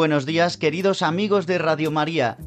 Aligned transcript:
Buenos 0.00 0.24
días, 0.24 0.56
queridos 0.56 1.02
amigos 1.02 1.46
de 1.46 1.58
Radio 1.58 1.90
María. 1.90 2.38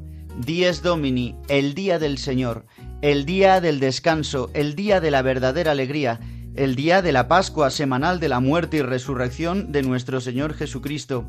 Dies 0.43 0.81
Domini, 0.81 1.35
el 1.49 1.75
día 1.75 1.99
del 1.99 2.17
Señor, 2.17 2.65
el 3.03 3.27
día 3.27 3.61
del 3.61 3.79
descanso, 3.79 4.49
el 4.55 4.73
día 4.73 4.99
de 4.99 5.11
la 5.11 5.21
verdadera 5.21 5.73
alegría, 5.73 6.19
el 6.55 6.73
día 6.73 7.03
de 7.03 7.11
la 7.11 7.27
Pascua 7.27 7.69
semanal 7.69 8.19
de 8.19 8.27
la 8.27 8.39
muerte 8.39 8.77
y 8.77 8.81
resurrección 8.81 9.71
de 9.71 9.83
nuestro 9.83 10.19
Señor 10.19 10.55
Jesucristo. 10.55 11.25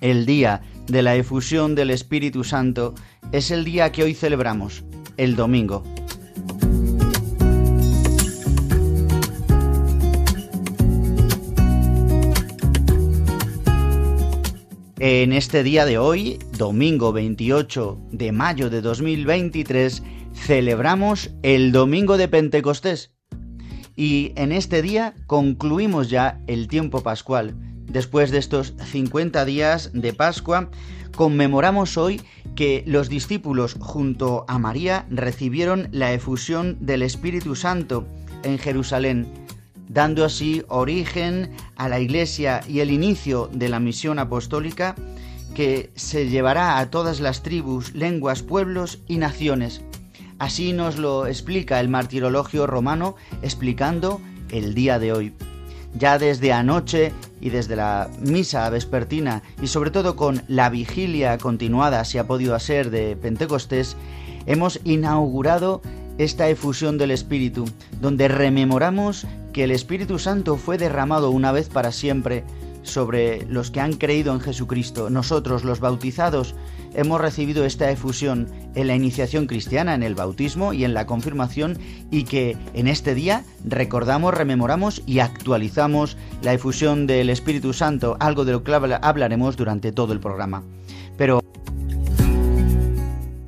El 0.00 0.26
día 0.26 0.62
de 0.88 1.02
la 1.02 1.14
efusión 1.14 1.76
del 1.76 1.90
Espíritu 1.90 2.42
Santo 2.42 2.96
es 3.30 3.52
el 3.52 3.64
día 3.64 3.92
que 3.92 4.02
hoy 4.02 4.14
celebramos, 4.14 4.82
el 5.16 5.36
domingo. 5.36 5.84
En 15.08 15.32
este 15.32 15.62
día 15.62 15.86
de 15.86 15.98
hoy, 15.98 16.36
domingo 16.58 17.12
28 17.12 17.96
de 18.10 18.32
mayo 18.32 18.70
de 18.70 18.80
2023, 18.80 20.02
celebramos 20.34 21.30
el 21.44 21.70
domingo 21.70 22.16
de 22.16 22.26
Pentecostés. 22.26 23.12
Y 23.94 24.32
en 24.34 24.50
este 24.50 24.82
día 24.82 25.14
concluimos 25.28 26.10
ya 26.10 26.40
el 26.48 26.66
tiempo 26.66 27.04
pascual. 27.04 27.54
Después 27.86 28.32
de 28.32 28.38
estos 28.38 28.74
50 28.84 29.44
días 29.44 29.92
de 29.94 30.12
Pascua, 30.12 30.72
conmemoramos 31.14 31.96
hoy 31.96 32.20
que 32.56 32.82
los 32.84 33.08
discípulos 33.08 33.76
junto 33.78 34.44
a 34.48 34.58
María 34.58 35.06
recibieron 35.08 35.86
la 35.92 36.14
efusión 36.14 36.78
del 36.80 37.02
Espíritu 37.02 37.54
Santo 37.54 38.08
en 38.42 38.58
Jerusalén 38.58 39.28
dando 39.88 40.24
así 40.24 40.62
origen 40.68 41.50
a 41.76 41.88
la 41.88 42.00
Iglesia 42.00 42.62
y 42.68 42.80
el 42.80 42.90
inicio 42.90 43.48
de 43.52 43.68
la 43.68 43.80
misión 43.80 44.18
apostólica 44.18 44.94
que 45.54 45.90
se 45.94 46.28
llevará 46.28 46.78
a 46.78 46.90
todas 46.90 47.20
las 47.20 47.42
tribus, 47.42 47.94
lenguas, 47.94 48.42
pueblos 48.42 48.98
y 49.08 49.16
naciones. 49.16 49.80
Así 50.38 50.72
nos 50.72 50.98
lo 50.98 51.26
explica 51.26 51.80
el 51.80 51.88
martirologio 51.88 52.66
romano 52.66 53.16
explicando 53.42 54.20
el 54.50 54.74
día 54.74 54.98
de 54.98 55.12
hoy. 55.12 55.32
Ya 55.98 56.18
desde 56.18 56.52
anoche 56.52 57.12
y 57.40 57.48
desde 57.48 57.74
la 57.74 58.10
misa 58.20 58.68
vespertina 58.68 59.42
y 59.62 59.68
sobre 59.68 59.90
todo 59.90 60.14
con 60.14 60.42
la 60.46 60.68
vigilia 60.68 61.38
continuada, 61.38 62.04
si 62.04 62.18
ha 62.18 62.26
podido 62.26 62.58
ser, 62.58 62.90
de 62.90 63.16
Pentecostés, 63.16 63.96
hemos 64.44 64.78
inaugurado 64.84 65.80
esta 66.18 66.48
efusión 66.48 66.98
del 66.98 67.10
Espíritu, 67.10 67.64
donde 68.00 68.28
rememoramos 68.28 69.26
que 69.52 69.64
el 69.64 69.70
Espíritu 69.70 70.18
Santo 70.18 70.56
fue 70.56 70.78
derramado 70.78 71.30
una 71.30 71.52
vez 71.52 71.68
para 71.68 71.92
siempre 71.92 72.44
sobre 72.86 73.44
los 73.46 73.70
que 73.70 73.80
han 73.80 73.94
creído 73.94 74.32
en 74.32 74.40
Jesucristo. 74.40 75.10
Nosotros, 75.10 75.64
los 75.64 75.80
bautizados, 75.80 76.54
hemos 76.94 77.20
recibido 77.20 77.64
esta 77.64 77.90
efusión 77.90 78.48
en 78.74 78.86
la 78.86 78.94
iniciación 78.94 79.46
cristiana, 79.46 79.94
en 79.94 80.02
el 80.02 80.14
bautismo 80.14 80.72
y 80.72 80.84
en 80.84 80.94
la 80.94 81.06
confirmación, 81.06 81.78
y 82.10 82.24
que 82.24 82.56
en 82.74 82.88
este 82.88 83.14
día 83.14 83.44
recordamos, 83.64 84.34
rememoramos 84.34 85.02
y 85.06 85.18
actualizamos 85.18 86.16
la 86.42 86.54
efusión 86.54 87.06
del 87.06 87.30
Espíritu 87.30 87.72
Santo, 87.72 88.16
algo 88.20 88.44
de 88.44 88.52
lo 88.52 88.62
que 88.62 88.72
hablaremos 88.74 89.56
durante 89.56 89.92
todo 89.92 90.12
el 90.12 90.20
programa. 90.20 90.62
Pero, 91.16 91.40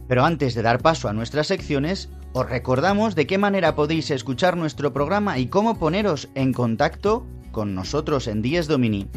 pero 0.09 0.25
antes 0.25 0.55
de 0.55 0.62
dar 0.62 0.81
paso 0.81 1.09
a 1.09 1.12
nuestras 1.12 1.47
secciones, 1.47 2.09
os 2.38 2.49
recordamos 2.49 3.16
de 3.16 3.26
qué 3.26 3.37
manera 3.37 3.75
podéis 3.75 4.12
escuchar 4.12 4.56
nuestro 4.56 4.93
programa 4.93 5.41
y 5.41 5.49
cómo 5.49 5.76
poneros 5.76 6.28
en 6.37 6.53
contacto 6.53 7.26
con 7.50 7.75
nosotros 7.75 8.28
en 8.28 8.43
Dies 8.43 8.69
Domini. 8.69 9.09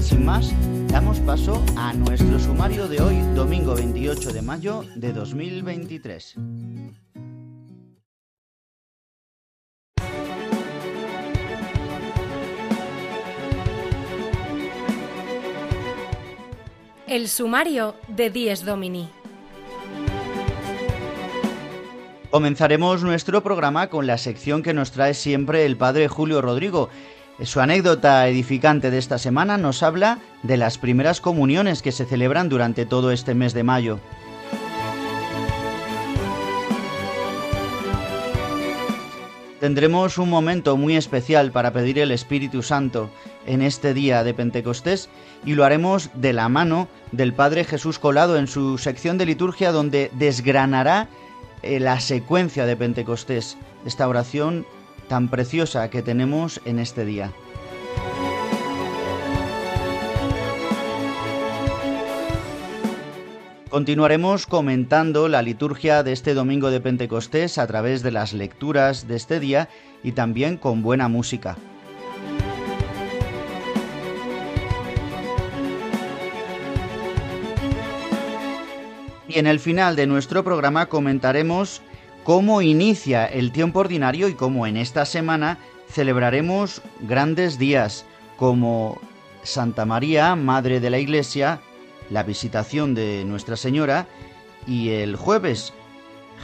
Sin 0.01 0.23
más, 0.23 0.53
damos 0.91 1.19
paso 1.19 1.63
a 1.77 1.93
nuestro 1.93 2.39
sumario 2.39 2.87
de 2.87 2.99
hoy, 3.01 3.15
domingo 3.35 3.75
28 3.75 4.33
de 4.33 4.41
mayo 4.41 4.83
de 4.95 5.13
2023. 5.13 6.35
El 17.07 17.27
sumario 17.27 17.95
de 18.07 18.29
Dies 18.29 18.65
Domini. 18.65 19.09
Comenzaremos 22.29 23.03
nuestro 23.03 23.41
programa 23.41 23.89
con 23.89 24.05
la 24.05 24.19
sección 24.19 24.61
que 24.61 24.75
nos 24.75 24.91
trae 24.91 25.15
siempre 25.15 25.65
el 25.65 25.77
padre 25.77 26.07
Julio 26.07 26.41
Rodrigo. 26.41 26.89
Su 27.43 27.61
anécdota 27.61 28.27
edificante 28.27 28.91
de 28.91 28.97
esta 28.97 29.17
semana 29.17 29.57
nos 29.57 29.81
habla 29.81 30.19
de 30.43 30.57
las 30.57 30.77
primeras 30.77 31.21
comuniones 31.21 31.81
que 31.81 31.93
se 31.93 32.05
celebran 32.05 32.49
durante 32.49 32.85
todo 32.85 33.11
este 33.11 33.33
mes 33.33 33.53
de 33.53 33.63
mayo. 33.63 33.99
Tendremos 39.61 40.17
un 40.17 40.29
momento 40.29 40.75
muy 40.75 40.97
especial 40.97 41.51
para 41.51 41.71
pedir 41.71 41.99
el 41.99 42.11
Espíritu 42.11 42.61
Santo 42.61 43.09
en 43.45 43.61
este 43.61 43.93
día 43.93 44.25
de 44.25 44.33
Pentecostés 44.33 45.09
y 45.45 45.53
lo 45.53 45.63
haremos 45.63 46.09
de 46.15 46.33
la 46.33 46.49
mano 46.49 46.89
del 47.13 47.33
Padre 47.33 47.63
Jesús 47.63 47.99
Colado 47.99 48.37
en 48.37 48.47
su 48.47 48.77
sección 48.77 49.17
de 49.17 49.25
liturgia 49.25 49.71
donde 49.71 50.11
desgranará 50.13 51.07
eh, 51.61 51.79
la 51.79 51.99
secuencia 52.01 52.65
de 52.65 52.75
Pentecostés, 52.75 53.57
esta 53.85 54.07
oración 54.07 54.65
tan 55.09 55.27
preciosa 55.27 55.89
que 55.89 56.01
tenemos 56.01 56.61
en 56.63 56.79
este 56.79 57.03
día. 57.03 57.33
Continuaremos 63.69 64.47
comentando 64.47 65.27
la 65.27 65.41
liturgia 65.41 66.01
de 66.03 66.13
este 66.13 66.33
domingo 66.33 66.71
de 66.71 66.79
Pentecostés 66.79 67.57
a 67.57 67.67
través 67.67 68.01
de 68.01 68.11
las 68.11 68.33
lecturas 68.33 69.07
de 69.07 69.15
este 69.15 69.39
día 69.39 69.67
y 70.01 70.13
también 70.13 70.57
con 70.57 70.81
buena 70.81 71.07
música. 71.07 71.57
Y 79.27 79.37
en 79.37 79.45
el 79.45 79.59
final 79.59 79.95
de 79.95 80.07
nuestro 80.07 80.43
programa 80.43 80.87
comentaremos 80.87 81.83
cómo 82.29 82.61
inicia 82.61 83.25
el 83.25 83.51
tiempo 83.51 83.79
ordinario 83.79 84.27
y 84.27 84.35
cómo 84.35 84.67
en 84.67 84.77
esta 84.77 85.03
semana 85.07 85.57
celebraremos 85.89 86.83
grandes 86.99 87.57
días 87.57 88.05
como 88.37 89.01
Santa 89.41 89.83
María, 89.87 90.35
Madre 90.35 90.79
de 90.79 90.91
la 90.91 90.99
Iglesia, 90.99 91.59
la 92.11 92.21
visitación 92.21 92.93
de 92.93 93.25
Nuestra 93.25 93.57
Señora 93.57 94.05
y 94.67 94.89
el 94.89 95.15
jueves 95.15 95.73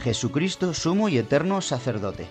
Jesucristo 0.02 0.74
sumo 0.74 1.08
y 1.08 1.18
eterno 1.18 1.60
sacerdote. 1.60 2.26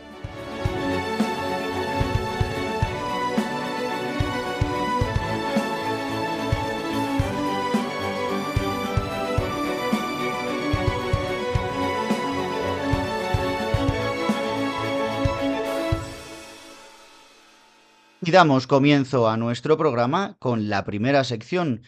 Damos 18.35 18.67
comienzo 18.67 19.29
a 19.29 19.37
nuestro 19.37 19.77
programa 19.77 20.35
con 20.39 20.67
la 20.67 20.83
primera 20.83 21.23
sección, 21.23 21.83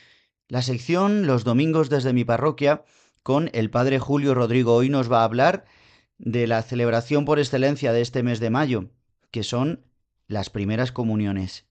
la 0.48 0.62
sección 0.62 1.28
Los 1.28 1.44
domingos 1.44 1.90
desde 1.90 2.14
mi 2.14 2.24
parroquia 2.24 2.86
con 3.22 3.50
el 3.52 3.70
padre 3.70 4.00
Julio 4.00 4.34
Rodrigo. 4.34 4.74
Hoy 4.74 4.88
nos 4.88 5.12
va 5.12 5.20
a 5.20 5.24
hablar 5.26 5.66
de 6.18 6.48
la 6.48 6.62
celebración 6.62 7.26
por 7.26 7.38
excelencia 7.38 7.92
de 7.92 8.00
este 8.00 8.24
mes 8.24 8.40
de 8.40 8.50
mayo, 8.50 8.86
que 9.30 9.44
son 9.44 9.84
las 10.30 10.50
primeras 10.50 10.94
comuniones. 10.94 11.66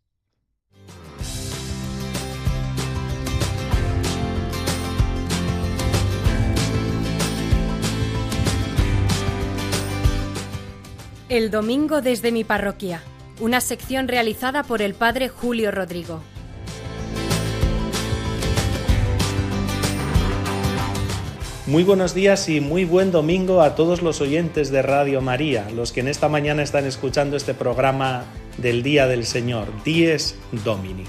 El 11.30 11.50
domingo 11.50 12.02
desde 12.02 12.30
mi 12.30 12.44
parroquia, 12.44 13.02
una 13.40 13.60
sección 13.60 14.08
realizada 14.08 14.62
por 14.62 14.82
el 14.82 14.94
padre 14.94 15.28
Julio 15.28 15.70
Rodrigo. 15.70 16.22
Muy 21.66 21.82
buenos 21.82 22.14
días 22.14 22.48
y 22.48 22.60
muy 22.60 22.84
buen 22.84 23.10
domingo 23.10 23.60
a 23.60 23.74
todos 23.74 24.00
los 24.00 24.20
oyentes 24.20 24.70
de 24.70 24.82
Radio 24.82 25.20
María, 25.20 25.68
los 25.74 25.90
que 25.90 26.00
en 26.00 26.08
esta 26.08 26.28
mañana 26.28 26.62
están 26.62 26.86
escuchando 26.86 27.36
este 27.36 27.54
programa 27.54 28.24
del 28.56 28.84
Día 28.84 29.08
del 29.08 29.26
Señor, 29.26 29.66
Dies 29.84 30.36
Domini. 30.64 31.04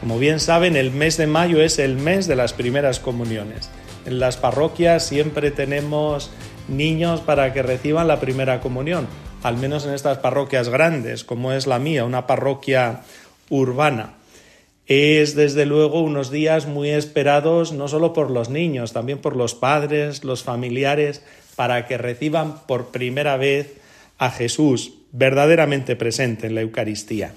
Como 0.00 0.18
bien 0.18 0.40
saben, 0.40 0.76
el 0.76 0.90
mes 0.90 1.18
de 1.18 1.26
mayo 1.26 1.62
es 1.62 1.78
el 1.78 1.96
mes 1.96 2.26
de 2.26 2.36
las 2.36 2.54
primeras 2.54 3.00
comuniones. 3.00 3.68
En 4.06 4.18
las 4.18 4.38
parroquias 4.38 5.06
siempre 5.06 5.50
tenemos 5.50 6.30
niños 6.68 7.20
para 7.20 7.52
que 7.52 7.62
reciban 7.62 8.08
la 8.08 8.18
primera 8.18 8.60
comunión, 8.60 9.06
al 9.42 9.56
menos 9.56 9.84
en 9.86 9.94
estas 9.94 10.18
parroquias 10.18 10.68
grandes, 10.68 11.24
como 11.24 11.52
es 11.52 11.66
la 11.66 11.78
mía, 11.78 12.04
una 12.04 12.26
parroquia 12.26 13.00
urbana. 13.50 14.14
Es 14.86 15.34
desde 15.34 15.66
luego 15.66 16.00
unos 16.00 16.30
días 16.30 16.66
muy 16.66 16.90
esperados 16.90 17.72
no 17.72 17.88
solo 17.88 18.12
por 18.12 18.30
los 18.30 18.50
niños, 18.50 18.92
también 18.92 19.18
por 19.18 19.36
los 19.36 19.54
padres, 19.54 20.24
los 20.24 20.42
familiares, 20.42 21.22
para 21.56 21.86
que 21.86 21.98
reciban 21.98 22.66
por 22.66 22.88
primera 22.88 23.36
vez 23.36 23.74
a 24.18 24.30
Jesús 24.30 24.94
verdaderamente 25.12 25.96
presente 25.96 26.46
en 26.46 26.54
la 26.54 26.62
Eucaristía. 26.62 27.34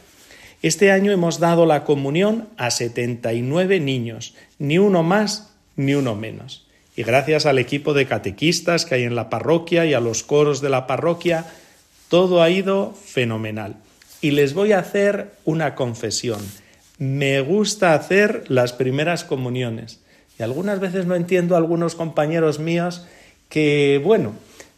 Este 0.61 0.91
año 0.91 1.11
hemos 1.11 1.39
dado 1.39 1.65
la 1.65 1.83
comunión 1.83 2.47
a 2.57 2.71
79 2.71 3.79
niños, 3.79 4.33
ni 4.57 4.77
uno 4.77 5.03
más 5.03 5.53
ni 5.75 5.93
uno 5.93 6.15
menos. 6.15 6.65
Y 6.95 7.03
gracias 7.03 7.45
al 7.45 7.59
equipo 7.59 7.93
de 7.93 8.05
catequistas 8.05 8.85
que 8.85 8.95
hay 8.95 9.03
en 9.03 9.15
la 9.15 9.29
parroquia 9.29 9.85
y 9.85 9.93
a 9.93 9.99
los 9.99 10.23
coros 10.23 10.61
de 10.61 10.69
la 10.69 10.87
parroquia, 10.87 11.45
todo 12.09 12.41
ha 12.41 12.49
ido 12.49 12.93
fenomenal. 12.93 13.75
Y 14.21 14.31
les 14.31 14.53
voy 14.53 14.71
a 14.71 14.79
hacer 14.79 15.33
una 15.43 15.75
confesión 15.75 16.39
me 16.97 17.41
gusta 17.41 17.93
hacer 17.93 18.45
las 18.47 18.73
primeras 18.73 19.23
comuniones. 19.23 19.99
Y 20.39 20.43
algunas 20.43 20.79
veces 20.79 21.05
no 21.05 21.15
entiendo 21.15 21.55
a 21.55 21.57
algunos 21.57 21.95
compañeros 21.95 22.59
míos 22.59 23.05
que, 23.49 24.01
bueno, 24.03 24.33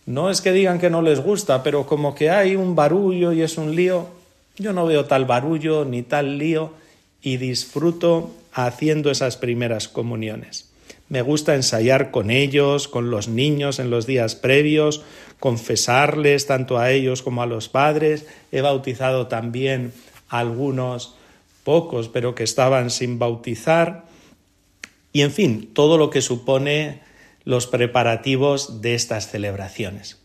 no 0.06 0.30
es 0.30 0.42
que 0.42 0.52
digan 0.52 0.80
que 0.80 0.90
no 0.90 1.02
les 1.02 1.20
gusta, 1.20 1.64
pero 1.64 1.86
como 1.86 2.16
que 2.16 2.30
hay 2.30 2.56
un 2.56 2.76
barullo 2.76 3.34
y 3.34 3.42
es 3.42 3.58
un 3.58 3.76
lío, 3.76 4.08
yo 4.58 4.74
no 4.74 4.86
veo 4.86 5.06
tal 5.06 5.26
barullo 5.26 5.86
ni 5.86 6.02
tal 6.02 6.38
lío 6.38 6.72
y 7.22 7.38
disfruto 7.38 8.32
haciendo 8.54 9.12
esas 9.12 9.38
primeras 9.38 9.88
comuniones. 9.88 10.70
Me 11.10 11.22
gusta 11.22 11.56
ensayar 11.56 12.12
con 12.12 12.32
ellos, 12.32 12.88
con 12.88 13.12
los 13.12 13.28
niños 13.28 13.80
en 13.80 13.90
los 13.90 14.08
días 14.08 14.36
previos, 14.36 15.04
confesarles 15.40 16.48
tanto 16.48 16.78
a 16.78 16.92
ellos 16.92 17.22
como 17.22 17.42
a 17.42 17.46
los 17.46 17.70
padres. 17.70 18.26
He 18.52 18.62
bautizado 18.62 19.28
también 19.28 19.94
a 20.30 20.40
algunos 20.40 21.16
pocos, 21.64 22.08
pero 22.10 22.34
que 22.34 22.44
estaban 22.44 22.90
sin 22.90 23.20
bautizar, 23.20 24.06
y 25.12 25.22
en 25.22 25.32
fin, 25.32 25.72
todo 25.74 25.98
lo 25.98 26.10
que 26.10 26.22
supone 26.22 27.02
los 27.44 27.68
preparativos 27.68 28.82
de 28.82 28.94
estas 28.94 29.30
celebraciones. 29.32 30.20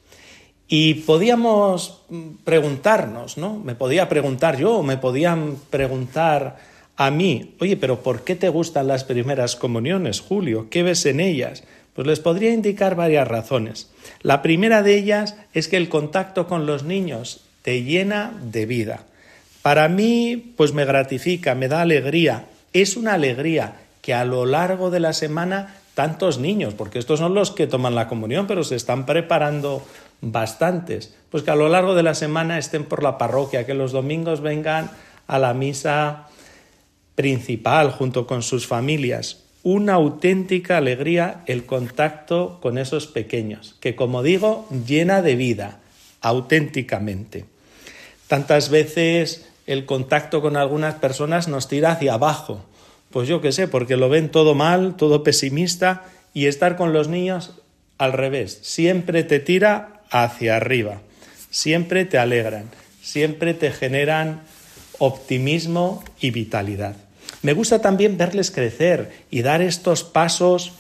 Y 0.69 0.95
podíamos 0.95 2.03
preguntarnos, 2.45 3.39
¿no? 3.39 3.59
Me 3.59 3.75
podía 3.75 4.09
preguntar 4.09 4.59
yo, 4.59 4.83
me 4.83 4.97
podían 4.99 5.57
preguntar 5.71 6.59
a 6.97 7.11
mí, 7.11 7.55
oye, 7.61 7.77
pero 7.77 8.03
¿por 8.03 8.23
qué 8.23 8.37
te 8.37 8.49
gustan 8.49 8.87
las 8.87 9.05
primeras 9.05 9.57
comuniones, 9.57 10.21
Julio? 10.21 10.69
¿Qué 10.71 10.83
ves 10.83 11.07
en 11.07 11.21
ellas? 11.21 11.65
Pues 11.95 12.07
les 12.07 12.21
podría 12.21 12.53
indicar 12.53 12.95
varias 12.95 13.29
razones. 13.29 13.91
La 14.23 14.43
primera 14.43 14.83
de 14.83 14.97
ellas 14.97 15.37
es 15.53 15.69
que 15.69 15.77
el 15.77 15.89
contacto 15.89 16.47
con 16.47 16.67
los 16.67 16.85
niños 16.85 17.45
te 17.63 17.83
llena 17.83 18.33
de 18.43 18.67
vida. 18.67 19.05
Para 19.63 19.89
mí, 19.89 20.55
pues 20.57 20.73
me 20.73 20.85
gratifica, 20.85 21.55
me 21.55 21.69
da 21.69 21.83
alegría. 21.83 22.47
Es 22.73 22.97
una 22.97 23.15
alegría 23.15 23.77
que 24.01 24.15
a 24.15 24.25
lo 24.25 24.47
largo 24.47 24.91
de 24.91 25.01
la 25.01 25.13
semana 25.13 25.77
tantos 25.95 26.39
niños, 26.39 26.75
porque 26.75 26.99
estos 26.99 27.19
son 27.19 27.35
los 27.35 27.51
que 27.51 27.67
toman 27.67 27.95
la 27.95 28.09
comunión, 28.09 28.47
pero 28.47 28.65
se 28.65 28.77
están 28.77 29.07
preparando 29.07 29.85
bastantes, 30.21 31.15
pues 31.31 31.43
que 31.43 31.51
a 31.51 31.57
lo 31.57 31.69
largo 31.69 31.95
de 31.95 32.03
la 32.03 32.15
semana 32.15 32.59
estén 32.59 32.85
por 32.85 33.03
la 33.03 33.19
parroquia, 33.19 33.67
que 33.67 33.75
los 33.75 33.93
domingos 33.93 34.41
vengan 34.41 34.91
a 35.27 35.39
la 35.39 35.53
misa 35.53 36.29
principal 37.15 37.91
junto 37.91 38.27
con 38.27 38.43
sus 38.43 38.67
familias. 38.67 39.42
Una 39.65 39.95
auténtica 39.95 40.79
alegría 40.79 41.43
el 41.47 41.67
contacto 41.67 42.59
con 42.61 42.79
esos 42.79 43.07
pequeños, 43.07 43.77
que 43.81 43.95
como 43.95 44.23
digo, 44.23 44.67
llena 44.87 45.23
de 45.23 45.37
vida, 45.37 45.79
auténticamente. 46.21 47.45
Tantas 48.27 48.71
veces 48.71 49.47
el 49.67 49.85
contacto 49.87 50.43
con 50.43 50.57
algunas 50.57 50.97
personas 50.97 51.49
nos 51.49 51.69
tira 51.69 51.93
hacia 51.93 52.15
abajo. 52.15 52.65
Pues 53.11 53.29
yo 53.29 53.41
qué 53.41 53.53
sé, 53.53 53.69
porque 53.69 53.97
lo 53.97 54.09
ven 54.09 54.31
todo 54.31 54.55
mal, 54.55 54.97
todo 54.97 55.23
pesimista, 55.23 56.05
y 56.35 56.47
estar 56.47 56.77
con 56.77 56.93
los 56.93 57.09
niños 57.09 57.53
al 57.99 58.13
revés. 58.13 58.59
Siempre 58.63 59.23
te 59.23 59.39
tira 59.39 60.03
hacia 60.11 60.57
arriba, 60.57 61.03
siempre 61.51 62.05
te 62.05 62.19
alegran, 62.19 62.65
siempre 63.03 63.55
te 63.55 63.71
generan 63.71 64.43
optimismo 64.99 66.03
y 66.21 66.31
vitalidad. 66.31 66.97
Me 67.43 67.53
gusta 67.53 67.81
también 67.81 68.17
verles 68.17 68.51
crecer 68.51 69.11
y 69.31 69.43
dar 69.43 69.63
estos 69.63 70.05
pasos 70.05 70.73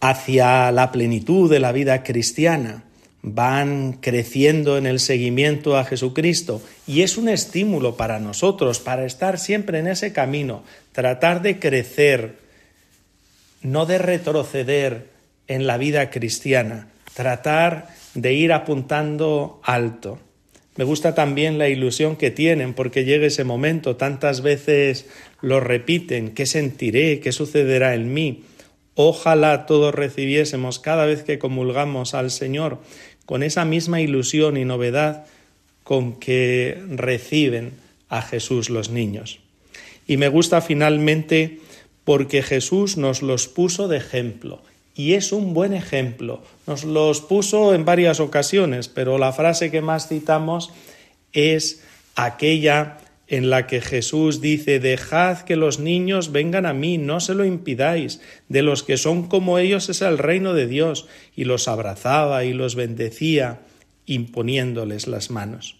hacia 0.00 0.70
la 0.70 0.92
plenitud 0.92 1.50
de 1.50 1.60
la 1.60 1.72
vida 1.72 2.02
cristiana 2.04 2.84
van 3.22 3.94
creciendo 3.94 4.78
en 4.78 4.86
el 4.86 5.00
seguimiento 5.00 5.76
a 5.76 5.84
Jesucristo 5.84 6.62
y 6.86 7.02
es 7.02 7.16
un 7.16 7.28
estímulo 7.28 7.96
para 7.96 8.20
nosotros, 8.20 8.78
para 8.78 9.04
estar 9.04 9.38
siempre 9.38 9.80
en 9.80 9.88
ese 9.88 10.12
camino, 10.12 10.62
tratar 10.92 11.42
de 11.42 11.58
crecer, 11.58 12.36
no 13.62 13.86
de 13.86 13.98
retroceder 13.98 15.08
en 15.48 15.66
la 15.66 15.78
vida 15.78 16.10
cristiana, 16.10 16.88
tratar 17.14 17.88
de 18.14 18.34
ir 18.34 18.52
apuntando 18.52 19.60
alto. 19.64 20.20
Me 20.78 20.84
gusta 20.84 21.12
también 21.12 21.58
la 21.58 21.68
ilusión 21.68 22.14
que 22.14 22.30
tienen 22.30 22.72
porque 22.72 23.04
llega 23.04 23.26
ese 23.26 23.42
momento, 23.42 23.96
tantas 23.96 24.42
veces 24.42 25.06
lo 25.40 25.58
repiten, 25.58 26.34
¿qué 26.34 26.46
sentiré? 26.46 27.18
¿Qué 27.18 27.32
sucederá 27.32 27.96
en 27.96 28.14
mí? 28.14 28.44
Ojalá 28.94 29.66
todos 29.66 29.92
recibiésemos 29.92 30.78
cada 30.78 31.04
vez 31.04 31.24
que 31.24 31.40
comulgamos 31.40 32.14
al 32.14 32.30
Señor 32.30 32.78
con 33.26 33.42
esa 33.42 33.64
misma 33.64 34.00
ilusión 34.00 34.56
y 34.56 34.64
novedad 34.64 35.26
con 35.82 36.14
que 36.20 36.80
reciben 36.90 37.72
a 38.08 38.22
Jesús 38.22 38.70
los 38.70 38.88
niños. 38.88 39.40
Y 40.06 40.16
me 40.16 40.28
gusta 40.28 40.60
finalmente 40.60 41.58
porque 42.04 42.40
Jesús 42.40 42.96
nos 42.96 43.20
los 43.20 43.48
puso 43.48 43.88
de 43.88 43.96
ejemplo 43.96 44.62
y 44.98 45.14
es 45.14 45.30
un 45.30 45.54
buen 45.54 45.74
ejemplo. 45.74 46.42
Nos 46.66 46.82
los 46.82 47.20
puso 47.20 47.72
en 47.72 47.84
varias 47.84 48.18
ocasiones, 48.18 48.88
pero 48.88 49.16
la 49.16 49.32
frase 49.32 49.70
que 49.70 49.80
más 49.80 50.08
citamos 50.08 50.72
es 51.32 51.84
aquella 52.16 52.98
en 53.28 53.48
la 53.48 53.68
que 53.68 53.80
Jesús 53.80 54.40
dice 54.40 54.80
Dejad 54.80 55.42
que 55.42 55.54
los 55.54 55.78
niños 55.78 56.32
vengan 56.32 56.66
a 56.66 56.72
mí, 56.72 56.98
no 56.98 57.20
se 57.20 57.34
lo 57.34 57.44
impidáis, 57.44 58.20
de 58.48 58.62
los 58.62 58.82
que 58.82 58.96
son 58.96 59.28
como 59.28 59.60
ellos 59.60 59.88
es 59.88 60.02
el 60.02 60.18
reino 60.18 60.52
de 60.52 60.66
Dios, 60.66 61.06
y 61.36 61.44
los 61.44 61.68
abrazaba 61.68 62.42
y 62.42 62.52
los 62.52 62.74
bendecía, 62.74 63.60
imponiéndoles 64.04 65.06
las 65.06 65.30
manos. 65.30 65.76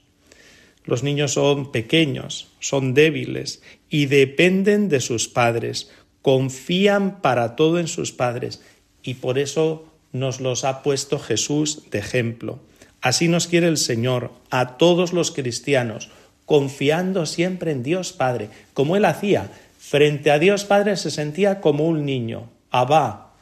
Los 0.85 1.03
niños 1.03 1.33
son 1.33 1.73
pequeños, 1.73 2.53
son 2.61 2.95
débiles 2.95 3.63
y 3.91 4.07
dependen 4.07 4.89
de 4.89 5.01
sus 5.01 5.27
padres, 5.27 5.91
confían 6.23 7.21
para 7.21 7.57
todo 7.57 7.81
en 7.81 7.89
sus 7.89 8.13
padres 8.13 8.63
y 9.09 9.15
por 9.15 9.39
eso 9.39 9.87
nos 10.13 10.39
los 10.39 10.65
ha 10.65 10.83
puesto 10.83 11.19
Jesús 11.19 11.85
de 11.91 11.99
ejemplo. 12.01 12.59
Así 13.01 13.27
nos 13.27 13.47
quiere 13.47 13.67
el 13.67 13.79
Señor 13.79 14.33
a 14.51 14.77
todos 14.77 15.15
los 15.15 15.31
cristianos, 15.31 16.11
confiando 16.45 17.25
siempre 17.25 17.73
en 17.73 17.83
Dios 17.83 18.13
Padre, 18.13 18.51
como 18.75 18.97
Él 18.97 19.07
hacía. 19.07 19.51
Frente 19.79 20.31
a 20.31 20.39
Dios 20.39 20.67
Padre 20.67 20.99
se 20.99 21.11
sentía 21.11 21.63
como 21.63 21.87
un 21.87 22.05
niño. 22.05 22.51
Abba. 22.71 23.33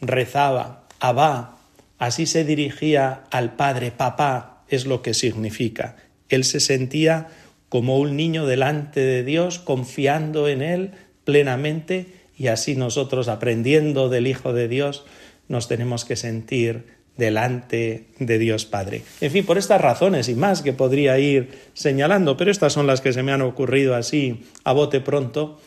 Rezaba. 0.00 0.84
Abba. 1.00 1.56
Así 1.98 2.26
se 2.26 2.44
dirigía 2.44 3.24
al 3.32 3.56
Padre. 3.56 3.90
Papá 3.90 4.62
es 4.68 4.86
lo 4.86 5.02
que 5.02 5.12
significa. 5.12 5.96
Él 6.28 6.44
se 6.44 6.60
sentía 6.60 7.30
como 7.68 7.98
un 7.98 8.16
niño 8.16 8.46
delante 8.46 9.00
de 9.00 9.24
Dios, 9.24 9.58
confiando 9.58 10.46
en 10.46 10.62
Él 10.62 10.92
plenamente 11.24 12.21
y 12.42 12.48
así 12.48 12.74
nosotros 12.74 13.28
aprendiendo 13.28 14.08
del 14.08 14.26
Hijo 14.26 14.52
de 14.52 14.66
Dios 14.66 15.04
nos 15.46 15.68
tenemos 15.68 16.04
que 16.04 16.16
sentir 16.16 16.86
delante 17.16 18.08
de 18.18 18.38
Dios 18.38 18.64
Padre. 18.64 19.02
En 19.20 19.30
fin, 19.30 19.46
por 19.46 19.58
estas 19.58 19.80
razones 19.80 20.28
y 20.28 20.34
más 20.34 20.60
que 20.60 20.72
podría 20.72 21.20
ir 21.20 21.56
señalando, 21.72 22.36
pero 22.36 22.50
estas 22.50 22.72
son 22.72 22.88
las 22.88 23.00
que 23.00 23.12
se 23.12 23.22
me 23.22 23.30
han 23.30 23.42
ocurrido 23.42 23.94
así 23.94 24.42
a 24.64 24.72
bote 24.72 25.00
pronto, 25.00 25.60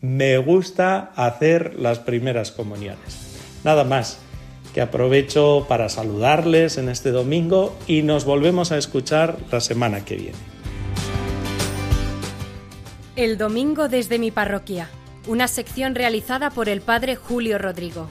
me 0.00 0.38
gusta 0.38 1.12
hacer 1.14 1.74
las 1.78 1.98
primeras 1.98 2.52
comuniones. 2.52 3.36
Nada 3.62 3.84
más, 3.84 4.18
que 4.72 4.80
aprovecho 4.80 5.66
para 5.68 5.90
saludarles 5.90 6.78
en 6.78 6.88
este 6.88 7.10
domingo 7.10 7.76
y 7.86 8.00
nos 8.00 8.24
volvemos 8.24 8.72
a 8.72 8.78
escuchar 8.78 9.36
la 9.52 9.60
semana 9.60 10.06
que 10.06 10.16
viene. 10.16 10.38
El 13.14 13.36
domingo 13.36 13.88
desde 13.88 14.18
mi 14.18 14.30
parroquia 14.30 14.88
una 15.26 15.48
sección 15.48 15.94
realizada 15.94 16.50
por 16.50 16.68
el 16.68 16.80
padre 16.80 17.16
Julio 17.16 17.58
Rodrigo. 17.58 18.08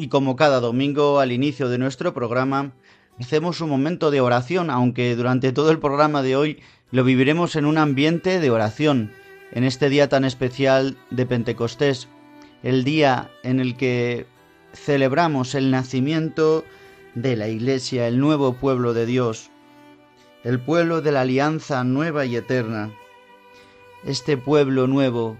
Y 0.00 0.08
como 0.08 0.34
cada 0.34 0.60
domingo 0.60 1.20
al 1.20 1.30
inicio 1.30 1.68
de 1.68 1.76
nuestro 1.76 2.14
programa, 2.14 2.72
hacemos 3.20 3.60
un 3.60 3.68
momento 3.68 4.10
de 4.10 4.22
oración, 4.22 4.70
aunque 4.70 5.14
durante 5.14 5.52
todo 5.52 5.70
el 5.70 5.78
programa 5.78 6.22
de 6.22 6.36
hoy 6.36 6.62
lo 6.90 7.04
viviremos 7.04 7.54
en 7.54 7.66
un 7.66 7.76
ambiente 7.76 8.40
de 8.40 8.50
oración, 8.50 9.12
en 9.52 9.62
este 9.62 9.90
día 9.90 10.08
tan 10.08 10.24
especial 10.24 10.96
de 11.10 11.26
Pentecostés, 11.26 12.08
el 12.62 12.82
día 12.82 13.30
en 13.42 13.60
el 13.60 13.76
que 13.76 14.24
celebramos 14.72 15.54
el 15.54 15.70
nacimiento 15.70 16.64
de 17.14 17.36
la 17.36 17.48
Iglesia, 17.48 18.08
el 18.08 18.20
nuevo 18.20 18.54
pueblo 18.54 18.94
de 18.94 19.04
Dios, 19.04 19.50
el 20.44 20.60
pueblo 20.60 21.02
de 21.02 21.12
la 21.12 21.20
alianza 21.20 21.84
nueva 21.84 22.24
y 22.24 22.36
eterna, 22.36 22.90
este 24.06 24.38
pueblo 24.38 24.86
nuevo, 24.86 25.36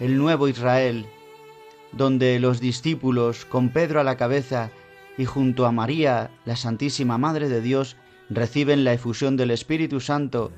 el 0.00 0.18
nuevo 0.18 0.48
Israel, 0.48 1.06
donde 1.92 2.38
los 2.38 2.60
discípulos, 2.60 3.44
con 3.44 3.70
Pedro 3.70 4.00
a 4.00 4.04
la 4.04 4.16
cabeza 4.16 4.70
y 5.18 5.24
junto 5.24 5.66
a 5.66 5.72
María, 5.72 6.30
la 6.44 6.56
Santísima 6.56 7.18
Madre 7.18 7.48
de 7.48 7.60
Dios, 7.60 7.96
reciben 8.28 8.84
la 8.84 8.92
efusión 8.92 9.36
del 9.36 9.50
Espíritu 9.50 10.00
Santo 10.00 10.52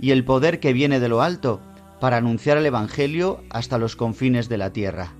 y 0.00 0.12
el 0.12 0.24
poder 0.24 0.60
que 0.60 0.72
viene 0.72 1.00
de 1.00 1.08
lo 1.08 1.22
alto 1.22 1.60
para 2.00 2.18
anunciar 2.18 2.56
el 2.58 2.66
Evangelio 2.66 3.42
hasta 3.50 3.78
los 3.78 3.96
confines 3.96 4.48
de 4.48 4.58
la 4.58 4.72
tierra. 4.72 5.15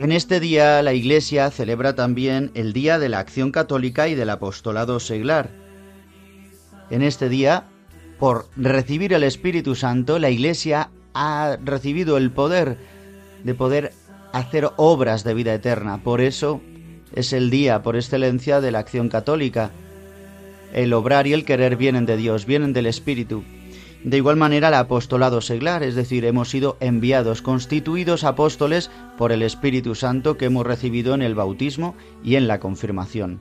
En 0.00 0.12
este 0.12 0.40
día 0.40 0.82
la 0.82 0.94
Iglesia 0.94 1.50
celebra 1.50 1.94
también 1.94 2.52
el 2.54 2.72
Día 2.72 2.98
de 2.98 3.10
la 3.10 3.18
Acción 3.18 3.52
Católica 3.52 4.08
y 4.08 4.14
del 4.14 4.30
Apostolado 4.30 4.98
Seglar. 4.98 5.50
En 6.88 7.02
este 7.02 7.28
día, 7.28 7.64
por 8.18 8.48
recibir 8.56 9.12
el 9.12 9.24
Espíritu 9.24 9.74
Santo, 9.74 10.18
la 10.18 10.30
Iglesia 10.30 10.88
ha 11.12 11.58
recibido 11.62 12.16
el 12.16 12.30
poder 12.30 12.78
de 13.44 13.54
poder 13.54 13.92
hacer 14.32 14.70
obras 14.78 15.22
de 15.22 15.34
vida 15.34 15.52
eterna. 15.52 16.02
Por 16.02 16.22
eso 16.22 16.62
es 17.14 17.34
el 17.34 17.50
día 17.50 17.82
por 17.82 17.94
excelencia 17.94 18.62
de 18.62 18.70
la 18.70 18.78
acción 18.78 19.10
católica. 19.10 19.70
El 20.72 20.94
obrar 20.94 21.26
y 21.26 21.34
el 21.34 21.44
querer 21.44 21.76
vienen 21.76 22.06
de 22.06 22.16
Dios, 22.16 22.46
vienen 22.46 22.72
del 22.72 22.86
Espíritu. 22.86 23.44
De 24.04 24.16
igual 24.16 24.36
manera 24.36 24.68
el 24.68 24.74
apostolado 24.74 25.40
seglar, 25.40 25.82
es 25.82 25.94
decir, 25.94 26.24
hemos 26.24 26.48
sido 26.48 26.76
enviados, 26.80 27.42
constituidos 27.42 28.24
apóstoles 28.24 28.90
por 29.18 29.30
el 29.30 29.42
Espíritu 29.42 29.94
Santo 29.94 30.38
que 30.38 30.46
hemos 30.46 30.66
recibido 30.66 31.14
en 31.14 31.22
el 31.22 31.34
bautismo 31.34 31.94
y 32.24 32.36
en 32.36 32.48
la 32.48 32.60
confirmación. 32.60 33.40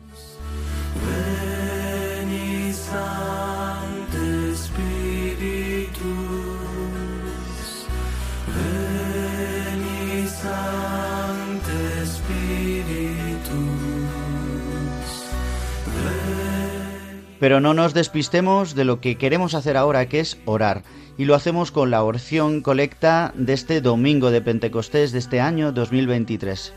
Pero 17.39 17.59
no 17.61 17.73
nos 17.73 17.93
despistemos 17.93 18.75
de 18.75 18.85
lo 18.85 18.99
que 18.99 19.15
queremos 19.15 19.53
hacer 19.53 19.77
ahora, 19.77 20.07
que 20.07 20.19
es 20.19 20.37
orar. 20.45 20.83
Y 21.17 21.25
lo 21.25 21.35
hacemos 21.35 21.71
con 21.71 21.91
la 21.91 22.03
oración 22.03 22.61
colecta 22.61 23.33
de 23.35 23.53
este 23.53 23.81
domingo 23.81 24.31
de 24.31 24.41
Pentecostés 24.41 25.11
de 25.11 25.19
este 25.19 25.39
año 25.39 25.71
2023. 25.71 26.73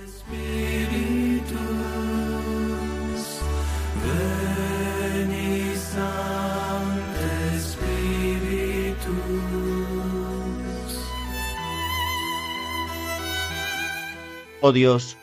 Oh 14.64 14.70
Dios, 14.70 15.16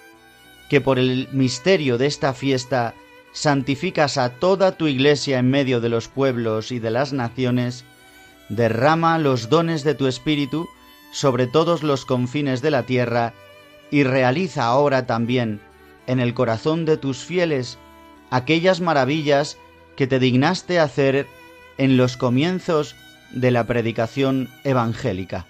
que 0.70 0.82
por 0.82 1.00
el 1.00 1.30
misterio 1.32 1.98
de 1.98 2.08
esta 2.08 2.34
fiesta 2.34 2.94
santificas 3.40 4.18
a 4.18 4.32
toda 4.32 4.74
tu 4.74 4.88
iglesia 4.88 5.40
en 5.40 5.50
medio 5.50 5.80
de 5.80 5.88
los 5.88 6.10
pueblos 6.10 6.74
y 6.74 6.80
de 6.80 6.92
las 6.92 7.14
naciones, 7.14 7.86
derrama 8.50 9.18
los 9.18 9.48
dones 9.48 9.86
de 9.86 9.96
tu 9.96 10.08
Espíritu 10.08 10.68
sobre 11.14 11.48
todos 11.48 11.82
los 11.82 12.04
confines 12.04 12.62
de 12.62 12.72
la 12.72 12.84
tierra, 12.84 13.34
y 13.92 14.04
realiza 14.04 14.66
ahora 14.66 15.06
también 15.06 15.62
en 16.06 16.20
el 16.20 16.34
corazón 16.34 16.84
de 16.84 16.98
tus 16.98 17.20
fieles 17.20 17.78
aquellas 18.30 18.82
maravillas 18.82 19.58
que 19.96 20.06
te 20.06 20.20
dignaste 20.20 20.78
hacer 20.78 21.26
en 21.78 21.96
los 21.96 22.18
comienzos 22.18 22.98
de 23.32 23.52
la 23.52 23.64
predicación 23.64 24.50
evangélica. 24.66 25.46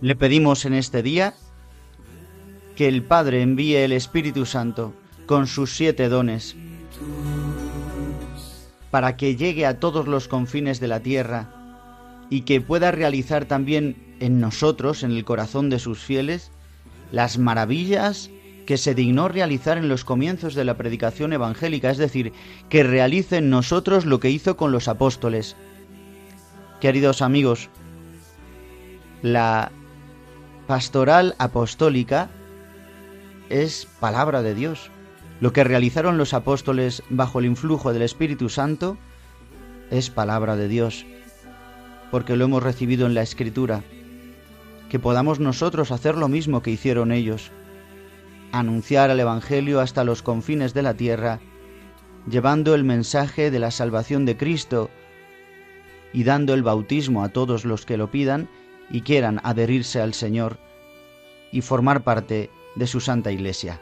Le 0.00 0.14
pedimos 0.14 0.64
en 0.64 0.74
este 0.74 1.02
día 1.02 1.34
que 2.76 2.86
el 2.86 3.02
Padre 3.02 3.42
envíe 3.42 3.76
el 3.76 3.92
Espíritu 3.92 4.44
Santo 4.46 4.94
con 5.24 5.46
sus 5.46 5.74
siete 5.74 6.08
dones 6.08 6.54
para 8.90 9.16
que 9.16 9.34
llegue 9.34 9.66
a 9.66 9.80
todos 9.80 10.06
los 10.06 10.28
confines 10.28 10.78
de 10.78 10.88
la 10.88 11.00
tierra 11.00 11.50
y 12.30 12.42
que 12.42 12.60
pueda 12.60 12.92
realizar 12.92 13.46
también 13.46 14.16
en 14.20 14.40
nosotros, 14.40 15.02
en 15.02 15.12
el 15.12 15.24
corazón 15.24 15.70
de 15.70 15.78
sus 15.78 15.98
fieles, 15.98 16.50
las 17.12 17.38
maravillas 17.38 18.30
que 18.66 18.76
se 18.76 18.94
dignó 18.94 19.28
realizar 19.28 19.78
en 19.78 19.88
los 19.88 20.04
comienzos 20.04 20.54
de 20.54 20.64
la 20.64 20.76
predicación 20.76 21.32
evangélica, 21.32 21.90
es 21.90 21.98
decir, 21.98 22.32
que 22.68 22.82
realice 22.82 23.38
en 23.38 23.48
nosotros 23.48 24.04
lo 24.04 24.20
que 24.20 24.30
hizo 24.30 24.56
con 24.56 24.72
los 24.72 24.88
apóstoles. 24.88 25.56
Queridos 26.80 27.22
amigos, 27.22 27.70
la 29.22 29.70
pastoral 30.66 31.36
apostólica 31.38 32.28
es 33.48 33.86
palabra 34.00 34.42
de 34.42 34.54
Dios. 34.54 34.90
Lo 35.40 35.52
que 35.52 35.64
realizaron 35.64 36.18
los 36.18 36.34
apóstoles 36.34 37.02
bajo 37.10 37.38
el 37.38 37.46
influjo 37.46 37.92
del 37.92 38.02
Espíritu 38.02 38.48
Santo 38.48 38.96
es 39.90 40.10
palabra 40.10 40.56
de 40.56 40.68
Dios, 40.68 41.06
porque 42.10 42.36
lo 42.36 42.44
hemos 42.44 42.62
recibido 42.62 43.06
en 43.06 43.14
la 43.14 43.22
Escritura. 43.22 43.82
Que 44.88 44.98
podamos 44.98 45.40
nosotros 45.40 45.90
hacer 45.90 46.16
lo 46.16 46.28
mismo 46.28 46.62
que 46.62 46.70
hicieron 46.70 47.12
ellos, 47.12 47.50
anunciar 48.52 49.10
el 49.10 49.20
Evangelio 49.20 49.80
hasta 49.80 50.04
los 50.04 50.22
confines 50.22 50.74
de 50.74 50.82
la 50.82 50.94
tierra, 50.94 51.40
llevando 52.28 52.74
el 52.74 52.84
mensaje 52.84 53.50
de 53.50 53.58
la 53.58 53.70
salvación 53.70 54.24
de 54.24 54.36
Cristo 54.36 54.90
y 56.12 56.24
dando 56.24 56.54
el 56.54 56.62
bautismo 56.62 57.22
a 57.22 57.28
todos 57.28 57.64
los 57.64 57.84
que 57.84 57.96
lo 57.96 58.10
pidan 58.10 58.48
y 58.90 59.02
quieran 59.02 59.40
adherirse 59.42 60.00
al 60.00 60.14
Señor 60.14 60.58
y 61.52 61.60
formar 61.60 62.02
parte 62.02 62.50
de 62.76 62.86
su 62.86 63.00
Santa 63.00 63.32
Iglesia. 63.32 63.80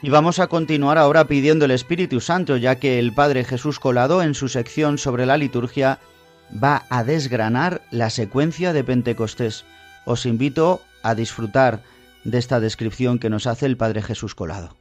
Y 0.00 0.10
vamos 0.10 0.38
a 0.38 0.46
continuar 0.46 0.96
ahora 0.96 1.26
pidiendo 1.26 1.64
el 1.64 1.72
Espíritu 1.72 2.20
Santo, 2.20 2.56
ya 2.56 2.76
que 2.76 3.00
el 3.00 3.12
Padre 3.12 3.44
Jesús 3.44 3.80
Colado 3.80 4.22
en 4.22 4.34
su 4.34 4.48
sección 4.48 4.96
sobre 4.96 5.26
la 5.26 5.36
liturgia 5.36 5.98
va 6.62 6.84
a 6.88 7.02
desgranar 7.02 7.82
la 7.90 8.08
secuencia 8.08 8.72
de 8.72 8.84
Pentecostés. 8.84 9.64
Os 10.04 10.24
invito 10.24 10.80
a 11.02 11.16
disfrutar 11.16 11.82
de 12.22 12.38
esta 12.38 12.60
descripción 12.60 13.18
que 13.18 13.28
nos 13.28 13.48
hace 13.48 13.66
el 13.66 13.76
Padre 13.76 14.02
Jesús 14.02 14.36
Colado. 14.36 14.76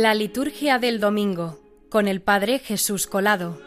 La 0.00 0.14
liturgia 0.14 0.78
del 0.78 1.00
domingo 1.00 1.58
con 1.90 2.06
el 2.06 2.20
Padre 2.20 2.60
Jesús 2.60 3.08
Colado. 3.08 3.60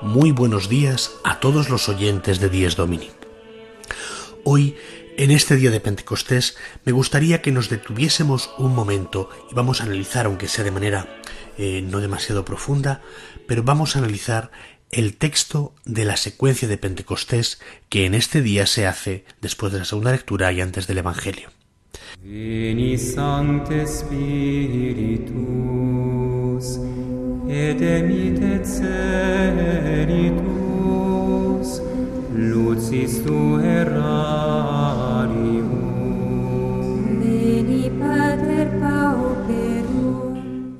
Muy 0.00 0.32
buenos 0.32 0.70
días 0.70 1.12
a 1.22 1.40
todos 1.40 1.68
los 1.68 1.90
oyentes 1.90 2.40
de 2.40 2.48
Dies 2.48 2.76
Domini. 2.76 3.10
Hoy, 4.44 4.76
en 5.18 5.30
este 5.30 5.56
día 5.56 5.70
de 5.70 5.80
Pentecostés, 5.80 6.56
me 6.86 6.92
gustaría 6.92 7.42
que 7.42 7.52
nos 7.52 7.68
detuviésemos 7.68 8.48
un 8.56 8.74
momento 8.74 9.28
y 9.50 9.54
vamos 9.54 9.82
a 9.82 9.84
analizar, 9.84 10.24
aunque 10.24 10.48
sea 10.48 10.64
de 10.64 10.70
manera 10.70 11.20
eh, 11.58 11.82
no 11.82 12.00
demasiado 12.00 12.46
profunda, 12.46 13.02
pero 13.46 13.62
vamos 13.62 13.94
a 13.94 13.98
analizar 13.98 14.50
el 14.90 15.16
texto 15.16 15.74
de 15.84 16.04
la 16.04 16.16
secuencia 16.16 16.68
de 16.68 16.76
Pentecostés 16.76 17.60
que 17.88 18.06
en 18.06 18.14
este 18.14 18.42
día 18.42 18.66
se 18.66 18.86
hace 18.86 19.24
después 19.40 19.72
de 19.72 19.78
la 19.78 19.84
segunda 19.84 20.12
lectura 20.12 20.52
y 20.52 20.60
antes 20.60 20.86
del 20.86 20.98
Evangelio. 20.98 21.50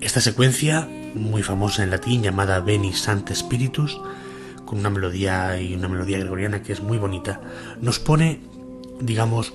Esta 0.01 0.21
secuencia 0.21 0.89
muy 1.15 1.43
famosa 1.43 1.83
en 1.83 1.91
latín 1.91 2.23
llamada 2.23 2.61
Veni 2.61 2.93
Sancte 2.93 3.35
Spiritus, 3.35 4.01
con 4.65 4.79
una 4.79 4.91
melodía 4.91 5.61
y 5.61 5.75
una 5.75 5.89
melodía 5.89 6.19
gregoriana 6.19 6.63
que 6.63 6.73
es 6.73 6.83
muy 6.83 6.99
bonita, 6.99 7.41
nos 7.81 7.99
pone, 7.99 8.41
digamos, 9.01 9.53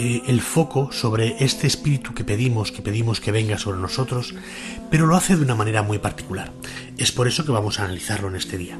eh, 0.00 0.22
el 0.28 0.40
foco 0.40 0.92
sobre 0.92 1.42
este 1.42 1.66
espíritu 1.66 2.14
que 2.14 2.22
pedimos, 2.22 2.70
que 2.70 2.82
pedimos 2.82 3.20
que 3.20 3.32
venga 3.32 3.58
sobre 3.58 3.80
nosotros, 3.80 4.34
pero 4.90 5.06
lo 5.06 5.16
hace 5.16 5.36
de 5.36 5.42
una 5.42 5.56
manera 5.56 5.82
muy 5.82 5.98
particular. 5.98 6.52
Es 6.96 7.10
por 7.10 7.26
eso 7.26 7.44
que 7.44 7.50
vamos 7.50 7.80
a 7.80 7.84
analizarlo 7.84 8.28
en 8.28 8.36
este 8.36 8.58
día. 8.58 8.78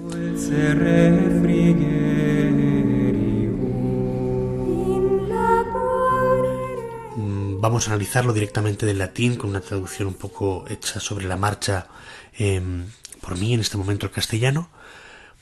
Vamos 7.61 7.87
a 7.87 7.91
analizarlo 7.91 8.33
directamente 8.33 8.87
del 8.87 8.99
latín 8.99 9.37
con 9.37 9.51
una 9.51 9.61
traducción 9.61 10.09
un 10.09 10.15
poco 10.15 10.65
hecha 10.69 11.01
sobre 11.01 11.27
la 11.27 11.37
marcha 11.37 11.89
em, 12.37 12.87
por 13.21 13.37
mí 13.37 13.53
en 13.53 13.61
este 13.61 13.77
momento 13.77 14.07
el 14.07 14.13
castellano, 14.13 14.71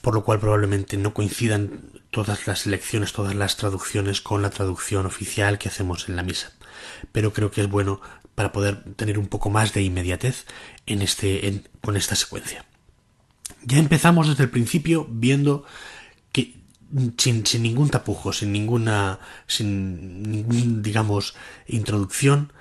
por 0.01 0.15
lo 0.15 0.25
cual 0.25 0.41
probablemente 0.41 0.97
no 0.97 1.13
coincidan 1.13 1.91
todas 2.11 2.47
las 2.47 2.67
lecciones, 2.67 3.13
todas 3.13 3.35
las 3.35 3.57
traducciones 3.57 4.21
con 4.21 4.41
la 4.41 4.51
traducción 4.51 5.05
oficial 5.05 5.59
que 5.59 5.69
hacemos 5.69 6.09
en 6.09 6.17
la 6.17 6.23
misa. 6.23 6.53
Pero 7.13 7.33
creo 7.33 7.51
que 7.51 7.61
es 7.61 7.69
bueno 7.69 8.01
para 8.35 8.53
poder 8.53 8.83
tener 8.95 9.19
un 9.19 9.27
poco 9.27 9.51
más 9.51 9.75
de 9.75 9.83
inmediatez 9.83 10.47
en 10.87 11.03
este, 11.03 11.65
con 11.83 11.97
esta 11.97 12.15
secuencia. 12.15 12.65
Ya 13.63 13.79
empezamos 13.79 14.29
desde 14.29 14.45
el 14.45 14.51
principio 14.51 15.07
viendo 15.11 15.65
sin, 17.19 17.45
ningún 17.63 17.91
tapujo, 17.91 18.33
sin 18.33 18.53
ninguna, 18.53 19.19
sin 19.47 20.23
ningún, 20.23 20.83
digamos, 20.83 21.35
introducción, 21.67 22.53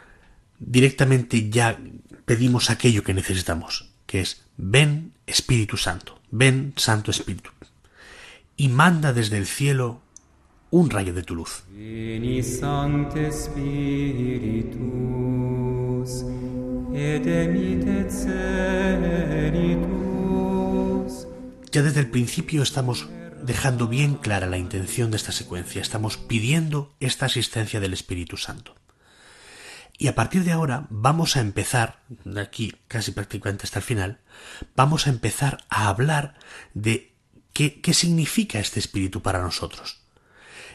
directamente 0.59 1.49
ya 1.49 1.79
pedimos 2.25 2.69
aquello 2.69 3.03
que 3.03 3.13
necesitamos, 3.13 3.89
que 4.05 4.21
es 4.21 4.43
ven 4.57 5.13
Espíritu 5.27 5.77
Santo, 5.77 6.19
ven 6.31 6.73
Santo 6.75 7.11
Espíritu, 7.11 7.51
y 8.57 8.69
manda 8.69 9.13
desde 9.13 9.37
el 9.37 9.45
cielo 9.45 10.01
un 10.71 10.89
rayo 10.89 11.13
de 11.13 11.23
tu 11.23 11.35
luz. 11.35 11.63
Ya 21.71 21.81
desde 21.83 21.99
el 21.99 22.07
principio 22.09 22.63
estamos 22.63 23.09
dejando 23.45 23.87
bien 23.87 24.15
clara 24.15 24.47
la 24.47 24.57
intención 24.57 25.11
de 25.11 25.17
esta 25.17 25.31
secuencia. 25.31 25.81
Estamos 25.81 26.17
pidiendo 26.17 26.95
esta 26.99 27.27
asistencia 27.27 27.79
del 27.79 27.93
Espíritu 27.93 28.37
Santo. 28.37 28.75
Y 29.97 30.07
a 30.07 30.15
partir 30.15 30.43
de 30.43 30.51
ahora 30.51 30.87
vamos 30.89 31.37
a 31.37 31.41
empezar, 31.41 32.01
de 32.09 32.41
aquí 32.41 32.75
casi 32.87 33.11
prácticamente 33.11 33.63
hasta 33.63 33.79
el 33.79 33.85
final, 33.85 34.19
vamos 34.75 35.07
a 35.07 35.09
empezar 35.09 35.63
a 35.69 35.87
hablar 35.87 36.35
de 36.73 37.13
qué, 37.53 37.79
qué 37.79 37.93
significa 37.93 38.59
este 38.59 38.79
Espíritu 38.79 39.21
para 39.21 39.41
nosotros. 39.41 40.01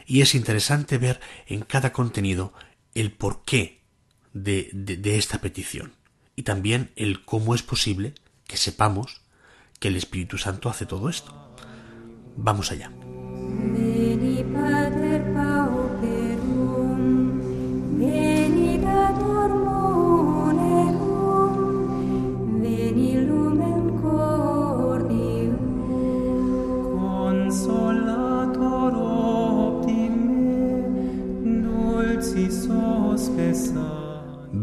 Y 0.07 0.21
es 0.21 0.33
interesante 0.33 0.97
ver 0.97 1.19
en 1.45 1.61
cada 1.61 1.93
contenido 1.93 2.53
el 2.95 3.11
porqué 3.11 3.81
de, 4.33 4.69
de, 4.73 4.97
de 4.97 5.17
esta 5.17 5.39
petición 5.39 5.93
y 6.35 6.43
también 6.43 6.91
el 6.95 7.23
cómo 7.23 7.53
es 7.53 7.61
posible 7.61 8.15
que 8.47 8.57
sepamos 8.57 9.21
que 9.79 9.89
el 9.89 9.95
Espíritu 9.95 10.37
Santo 10.37 10.69
hace 10.69 10.85
todo 10.85 11.09
esto. 11.09 11.50
Vamos 12.43 12.71
allá. 12.71 12.91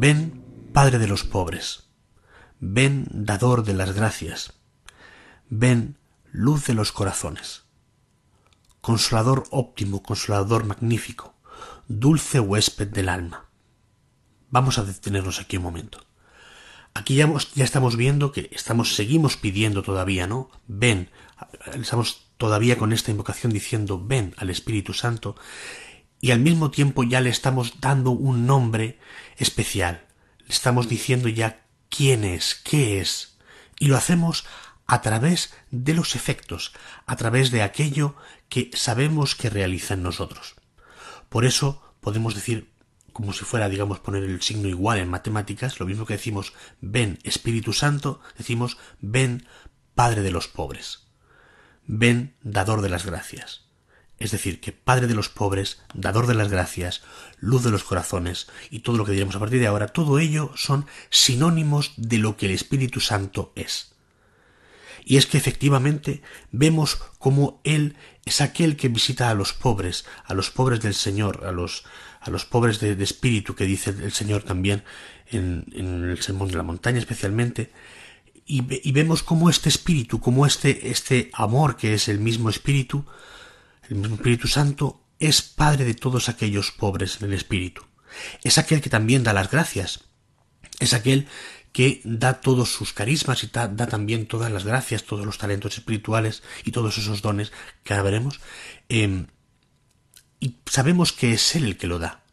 Ven, 0.00 0.42
Padre 0.72 0.98
de 0.98 1.08
los 1.08 1.24
pobres. 1.24 1.88
Ven, 2.60 3.06
dador 3.10 3.64
de 3.64 3.74
las 3.74 3.94
gracias. 3.94 4.52
Ven, 5.48 5.96
luz 6.30 6.66
de 6.66 6.74
los 6.74 6.92
corazones. 6.92 7.67
Consolador 8.88 9.44
óptimo, 9.50 10.02
consolador 10.02 10.64
magnífico, 10.64 11.34
dulce 11.88 12.40
huésped 12.40 12.88
del 12.88 13.10
alma. 13.10 13.50
Vamos 14.48 14.78
a 14.78 14.82
detenernos 14.82 15.40
aquí 15.40 15.58
un 15.58 15.64
momento. 15.64 16.06
Aquí 16.94 17.14
ya, 17.14 17.30
estamos 17.56 17.96
viendo 17.96 18.32
que 18.32 18.48
estamos, 18.50 18.94
seguimos 18.94 19.36
pidiendo 19.36 19.82
todavía, 19.82 20.26
¿no? 20.26 20.50
Ven, 20.68 21.10
estamos 21.74 22.30
todavía 22.38 22.78
con 22.78 22.94
esta 22.94 23.10
invocación 23.10 23.52
diciendo 23.52 24.02
ven 24.02 24.34
al 24.38 24.48
Espíritu 24.48 24.94
Santo 24.94 25.36
y 26.22 26.30
al 26.30 26.40
mismo 26.40 26.70
tiempo 26.70 27.04
ya 27.04 27.20
le 27.20 27.28
estamos 27.28 27.82
dando 27.82 28.10
un 28.12 28.46
nombre 28.46 28.98
especial. 29.36 30.06
Le 30.46 30.54
estamos 30.54 30.88
diciendo 30.88 31.28
ya 31.28 31.66
quién 31.90 32.24
es, 32.24 32.54
qué 32.54 33.02
es. 33.02 33.36
Y 33.78 33.88
lo 33.88 33.98
hacemos 33.98 34.46
a 34.88 35.02
través 35.02 35.52
de 35.70 35.92
los 35.92 36.16
efectos, 36.16 36.72
a 37.06 37.14
través 37.14 37.50
de 37.50 37.62
aquello 37.62 38.16
que 38.48 38.70
sabemos 38.72 39.36
que 39.36 39.50
realiza 39.50 39.94
en 39.94 40.02
nosotros. 40.02 40.56
Por 41.28 41.44
eso 41.44 41.82
podemos 42.00 42.34
decir, 42.34 42.72
como 43.12 43.34
si 43.34 43.44
fuera, 43.44 43.68
digamos, 43.68 44.00
poner 44.00 44.24
el 44.24 44.40
signo 44.40 44.66
igual 44.66 44.98
en 44.98 45.10
matemáticas, 45.10 45.78
lo 45.78 45.86
mismo 45.86 46.06
que 46.06 46.14
decimos 46.14 46.54
ven 46.80 47.18
Espíritu 47.22 47.74
Santo, 47.74 48.20
decimos 48.38 48.78
ven 49.00 49.46
Padre 49.94 50.22
de 50.22 50.30
los 50.30 50.48
pobres, 50.48 51.06
ven 51.86 52.34
dador 52.42 52.80
de 52.80 52.88
las 52.88 53.04
gracias. 53.04 53.66
Es 54.18 54.30
decir, 54.30 54.60
que 54.60 54.72
Padre 54.72 55.06
de 55.06 55.14
los 55.14 55.28
pobres, 55.28 55.82
dador 55.94 56.26
de 56.26 56.34
las 56.34 56.48
gracias, 56.48 57.02
luz 57.38 57.62
de 57.62 57.70
los 57.70 57.84
corazones 57.84 58.48
y 58.70 58.80
todo 58.80 58.96
lo 58.96 59.04
que 59.04 59.12
diremos 59.12 59.36
a 59.36 59.40
partir 59.40 59.60
de 59.60 59.66
ahora, 59.66 59.88
todo 59.88 60.18
ello 60.18 60.50
son 60.56 60.86
sinónimos 61.10 61.92
de 61.98 62.18
lo 62.18 62.36
que 62.38 62.46
el 62.46 62.52
Espíritu 62.52 63.00
Santo 63.00 63.52
es. 63.54 63.97
Y 65.04 65.16
es 65.16 65.26
que 65.26 65.38
efectivamente 65.38 66.22
vemos 66.50 66.96
como 67.18 67.60
Él 67.64 67.96
es 68.24 68.40
aquel 68.40 68.76
que 68.76 68.88
visita 68.88 69.30
a 69.30 69.34
los 69.34 69.52
pobres, 69.52 70.04
a 70.24 70.34
los 70.34 70.50
pobres 70.50 70.80
del 70.80 70.94
Señor, 70.94 71.44
a 71.46 71.52
los, 71.52 71.84
a 72.20 72.30
los 72.30 72.44
pobres 72.44 72.80
de, 72.80 72.92
espíritu 73.02 73.54
que 73.54 73.64
dice 73.64 73.90
el 73.90 74.12
Señor 74.12 74.42
también 74.42 74.84
en, 75.26 75.64
el 75.74 76.20
Sermón 76.22 76.48
de 76.48 76.56
la 76.56 76.62
Montaña 76.62 76.98
especialmente, 76.98 77.72
y, 78.50 78.92
vemos 78.92 79.22
como 79.22 79.50
este 79.50 79.68
espíritu, 79.68 80.20
como 80.20 80.46
este, 80.46 80.88
este 80.90 81.30
amor 81.34 81.76
que 81.76 81.92
es 81.92 82.08
el 82.08 82.18
mismo 82.18 82.48
espíritu, 82.48 83.04
el 83.90 83.96
mismo 83.96 84.16
Espíritu 84.16 84.48
Santo 84.48 85.02
es 85.18 85.42
Padre 85.42 85.84
de 85.84 85.94
todos 85.94 86.28
aquellos 86.28 86.70
pobres 86.72 87.20
en 87.20 87.28
el 87.28 87.34
Espíritu. 87.34 87.82
Es 88.42 88.58
aquel 88.58 88.80
que 88.80 88.90
también 88.90 89.22
da 89.22 89.32
las 89.32 89.50
gracias. 89.50 90.04
Es 90.80 90.92
aquel 90.92 91.26
que 91.78 92.00
da 92.02 92.40
todos 92.40 92.72
sus 92.72 92.92
carismas 92.92 93.44
y 93.44 93.46
da, 93.46 93.86
también 93.86 94.26
todas 94.26 94.50
las 94.50 94.64
gracias, 94.64 95.04
todos 95.04 95.24
los 95.24 95.38
talentos 95.38 95.78
espirituales 95.78 96.42
y 96.64 96.72
todos 96.72 96.98
esos 96.98 97.22
dones 97.22 97.52
que 97.84 97.94
veremos. 98.02 98.40
Em, 98.88 99.28
y 100.40 100.56
sabemos 100.66 101.12
que 101.12 101.34
es 101.34 101.54
Él 101.54 101.62
el 101.66 101.76
que 101.76 101.86
lo 101.86 102.00
da. 102.00 102.24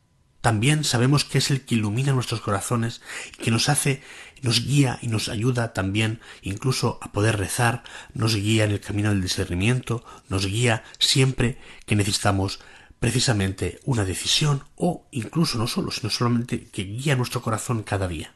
También 0.41 0.83
sabemos 0.83 1.25
que 1.25 1.37
es 1.37 1.51
el 1.51 1.61
que 1.61 1.75
ilumina 1.75 2.11
nuestros 2.11 2.41
corazones 2.41 3.03
y 3.37 3.43
que 3.43 3.51
nos 3.51 3.69
hace, 3.69 4.01
nos 4.41 4.65
guía 4.65 4.97
y 5.03 5.09
nos 5.09 5.29
ayuda 5.29 5.73
también 5.73 6.21
incluso 6.41 6.97
a 7.03 7.11
poder 7.11 7.37
rezar, 7.37 7.83
nos 8.15 8.35
guía 8.35 8.63
en 8.63 8.71
el 8.71 8.79
camino 8.79 9.09
del 9.09 9.21
discernimiento, 9.21 10.03
nos 10.27 10.47
guía 10.47 10.83
siempre 10.97 11.59
que 11.85 11.95
necesitamos 11.95 12.61
precisamente 12.99 13.79
una 13.85 14.05
decisión 14.05 14.63
o 14.75 15.07
incluso 15.11 15.59
no 15.59 15.67
solo, 15.67 15.91
sino 15.91 16.09
solamente 16.09 16.65
que 16.65 16.81
guía 16.81 17.15
nuestro 17.15 17.43
corazón 17.43 17.83
cada 17.83 18.07
día. 18.07 18.33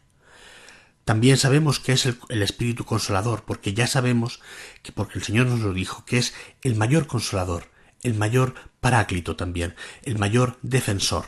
También 1.10 1.38
sabemos 1.38 1.80
que 1.80 1.94
es 1.94 2.06
el, 2.06 2.44
Espíritu 2.44 2.86
Consolador, 2.86 3.44
porque 3.44 3.74
ya 3.74 3.88
sabemos 3.88 4.42
que 4.84 4.92
porque 4.92 5.18
el 5.18 5.26
Señor 5.26 5.48
nos 5.48 5.62
lo 5.62 5.74
dijo, 5.74 6.06
que 6.06 6.20
es 6.20 6.36
el 6.62 6.76
mayor 6.76 7.08
consolador, 7.08 7.72
el 8.04 8.14
mayor 8.14 8.54
paráclito 8.80 9.36
también, 9.36 9.74
el 10.04 10.20
mayor 10.20 10.60
defensor. 10.62 11.26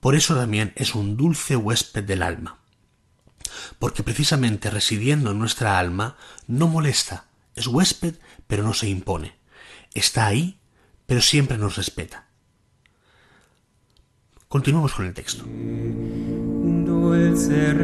Por 0.00 0.14
eso 0.14 0.34
también 0.34 0.72
es 0.76 0.94
un 0.94 1.18
dulce 1.18 1.56
huésped 1.56 2.04
del 2.04 2.22
alma. 2.22 2.60
Porque 3.78 4.02
precisamente 4.02 4.70
residiendo 4.70 5.32
en 5.32 5.38
nuestra 5.38 5.78
alma 5.78 6.16
no 6.46 6.66
molesta, 6.66 7.26
es 7.56 7.66
huésped 7.66 8.14
pero 8.46 8.62
no 8.62 8.72
se 8.72 8.88
impone. 8.88 9.36
Está 9.92 10.24
ahí, 10.24 10.58
pero 11.04 11.20
siempre 11.20 11.58
nos 11.58 11.76
respeta. 11.76 12.28
Continuamos 14.48 14.94
con 14.94 15.04
el 15.04 15.12
texto. 15.12 15.44
Dulce 17.10 17.74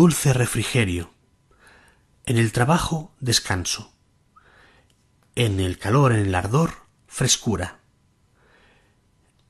dulce 0.00 0.32
refrigerio. 0.32 1.10
En 2.24 2.38
el 2.38 2.52
trabajo, 2.52 3.12
descanso. 3.20 3.92
En 5.34 5.60
el 5.60 5.78
calor, 5.78 6.12
en 6.12 6.20
el 6.20 6.34
ardor, 6.34 6.70
frescura. 7.06 7.80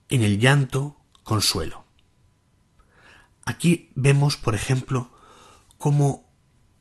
En 0.09 0.23
el 0.23 0.41
llanto, 0.41 1.00
consuelo. 1.31 1.85
Aquí 3.45 3.91
vemos, 3.95 4.37
por 4.37 4.57
ejemplo, 4.57 5.13
cómo 5.79 6.29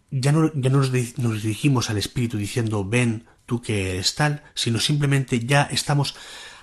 ya 0.09 0.31
no, 0.31 0.51
ya 0.55 0.71
nos, 0.71 0.91
nos 1.19 1.43
dirigimos 1.43 1.91
al 1.91 1.99
Espíritu 1.99 2.38
diciendo 2.38 2.83
ven 2.83 3.27
tú 3.45 3.62
que 3.62 3.91
eres 3.91 4.15
tal, 4.15 4.41
sino 4.55 4.79
simplemente 4.79 5.39
ya 5.39 5.62
estamos 5.69 6.15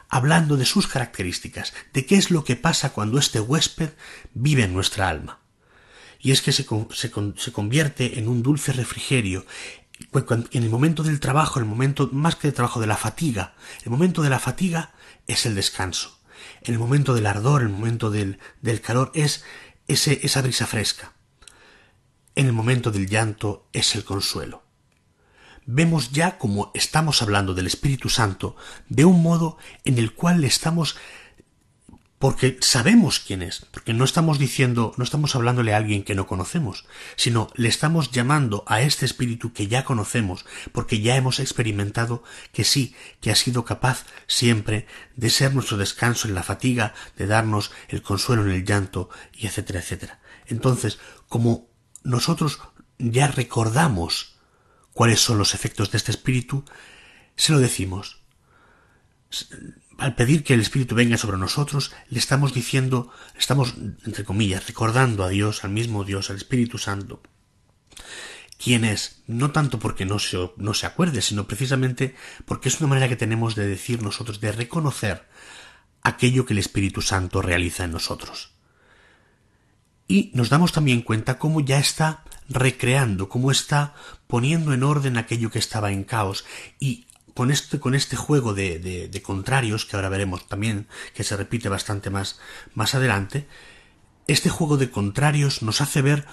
hablando 0.09 0.57
de 0.57 0.66
sus 0.66 0.88
características, 0.88 1.75
de 1.92 2.07
qué 2.07 2.16
es 2.16 2.33
lo 2.33 2.42
que 2.42 2.57
pasa 2.57 2.92
cuando 2.92 3.20
este 3.20 3.38
huésped 3.38 3.90
vive 4.35 4.64
en 4.64 4.75
nuestra 4.75 5.09
alma 5.09 5.38
y 6.18 6.33
es 6.33 6.42
que 6.42 6.51
se, 6.51 6.66
se, 6.90 7.53
convierte 7.53 8.18
en 8.18 8.27
un 8.27 8.42
dulce 8.42 8.72
refrigerio 8.72 9.46
en 10.51 10.62
el 10.64 10.70
momento 10.70 11.05
del 11.05 11.20
trabajo, 11.20 11.61
el 11.61 11.66
momento 11.66 12.09
más 12.11 12.35
que 12.35 12.49
de 12.49 12.53
trabajo 12.53 12.81
de 12.81 12.88
la 12.88 12.96
fatiga, 12.96 13.55
el 13.85 13.92
momento 13.92 14.22
de 14.22 14.31
la 14.31 14.40
fatiga 14.40 14.92
es 15.29 15.46
el 15.46 15.55
descanso. 15.55 16.15
En 16.66 16.74
el 16.74 16.81
momento 16.81 17.14
del 17.14 17.26
ardor, 17.26 17.62
el 17.62 17.68
momento 17.68 18.11
del, 18.11 18.40
del 18.61 18.81
calor 18.81 19.12
es 19.14 19.44
ese, 19.87 20.18
esa 20.24 20.42
brisa 20.42 20.66
fresca. 20.66 21.12
En 22.35 22.46
el 22.46 22.52
momento 22.52 22.90
del 22.90 23.07
llanto 23.07 23.68
es 23.72 23.94
el 23.94 24.02
consuelo. 24.02 24.64
Vemos 25.64 26.11
ya 26.11 26.38
como 26.38 26.72
estamos 26.74 27.22
hablando 27.22 27.55
del 27.55 27.68
Espíritu 27.68 28.09
Santo 28.09 28.57
de 28.88 29.05
un 29.05 29.22
modo 29.22 29.59
en 29.85 29.98
el 29.98 30.12
cual 30.12 30.40
le 30.40 30.48
estamos 30.48 30.96
porque 32.18 32.57
sabemos 32.61 33.20
quién 33.20 33.42
es, 33.42 33.66
porque 33.70 33.92
no 33.92 34.05
estamos 34.05 34.38
diciendo, 34.38 34.94
no 34.96 35.05
estamos 35.05 35.35
hablándole 35.35 35.74
a 35.74 35.76
alguien 35.76 36.02
que 36.02 36.14
no 36.14 36.26
conocemos, 36.26 36.87
sino 37.14 37.50
le 37.55 37.68
estamos 37.68 38.11
llamando 38.11 38.64
a 38.66 38.81
este 38.81 39.05
espíritu 39.05 39.52
que 39.52 39.66
ya 39.66 39.85
conocemos, 39.85 40.46
porque 40.72 41.00
ya 41.00 41.16
hemos 41.16 41.40
experimentado 41.40 42.22
que 42.52 42.64
sí, 42.64 42.94
que 43.20 43.31
ha 43.31 43.37
sido 43.37 43.66
capaz 43.66 44.07
siempre 44.26 44.87
de 45.14 45.29
ser 45.29 45.55
nuestro 45.55 45.76
descanso 45.76 46.26
en 46.26 46.35
la 46.35 46.42
fatiga, 46.42 46.94
de 47.16 47.26
darnos 47.26 47.70
el 47.88 48.02
consuelo 48.02 48.44
en 48.46 48.52
el 48.52 48.64
llanto, 48.64 49.11
y 49.35 49.46
etcétera, 49.46 49.81
etcétera. 49.81 50.20
Entonces, 50.46 50.98
como 51.29 51.68
nosotros 52.02 52.61
ya 52.98 53.26
recordamos 53.29 54.37
cuáles 54.94 55.20
son 55.20 55.37
los 55.37 55.55
efectos 55.55 55.90
de 55.90 55.98
este 55.98 56.12
espíritu, 56.12 56.64
se 57.37 57.52
lo 57.52 57.59
decimos 57.59 58.22
al 59.99 60.15
pedir 60.15 60.45
que 60.45 60.55
el 60.55 60.61
Espíritu 60.61 60.95
venga 60.95 61.17
sobre 61.17 61.39
nosotros, 61.39 61.93
le 62.09 62.19
estamos 62.19 62.53
diciendo, 62.53 63.11
estamos, 63.39 63.75
entre 64.05 64.25
comillas, 64.25 64.67
recordando 64.67 65.25
a 65.25 65.29
Dios, 65.29 65.65
al 65.65 65.71
mismo 65.71 66.05
Dios, 66.05 66.31
al 66.31 66.37
Espíritu 66.37 66.79
Santo, 66.79 67.23
quién 68.63 68.85
es, 68.85 69.23
no 69.27 69.53
tanto 69.53 69.79
porque 69.79 70.05
no 70.05 70.19
se, 70.19 70.51
no 70.57 70.75
se 70.75 70.87
acuerde, 70.87 71.23
sino 71.23 71.47
precisamente 71.47 72.15
porque 72.45 72.69
es 72.69 72.81
una 72.81 72.89
manera 72.89 73.09
que 73.09 73.17
tenemos 73.17 73.55
de 73.55 73.67
decir 73.67 74.03
nosotros, 74.03 74.41
de 74.41 74.53
reconocer 74.53 75.27
aquello 76.03 76.47
que 76.47 76.53
el 76.53 76.59
Espíritu 76.59 77.03
Santo 77.03 77.43
realiza 77.43 77.85
en 77.85 77.93
nosotros. 77.93 78.53
Y 80.09 80.31
nos 80.35 80.51
damos 80.51 80.73
también 80.73 81.03
cuenta 81.03 81.39
cómo 81.39 81.61
ya 81.61 81.79
está 81.79 82.23
recreando, 82.49 83.29
cómo 83.29 83.51
está 83.51 83.95
poniendo 84.29 84.73
en 84.73 84.85
orden 84.85 85.17
aquello 85.17 85.51
que 85.51 85.59
estaba 85.59 85.91
en 85.91 86.05
caos 86.05 86.45
y 86.79 87.06
con 87.37 87.51
este, 87.51 87.79
con 87.79 87.94
este 87.94 88.16
juego 88.16 88.55
de, 88.55 88.79
de, 88.79 89.22
contrarios, 89.22 89.85
que 89.85 89.94
ahora 89.94 90.09
veremos 90.09 90.49
también, 90.49 90.88
que 91.12 91.22
se 91.22 91.37
repite 91.37 91.68
bastante 91.68 92.09
más, 92.09 92.40
más 92.72 92.94
adelante, 92.94 93.46
este 94.27 94.49
juego 94.49 94.79
de 94.79 94.90
contrarios 94.90 95.61
nos 95.61 95.83
hace 95.83 96.01
ver 96.01 96.25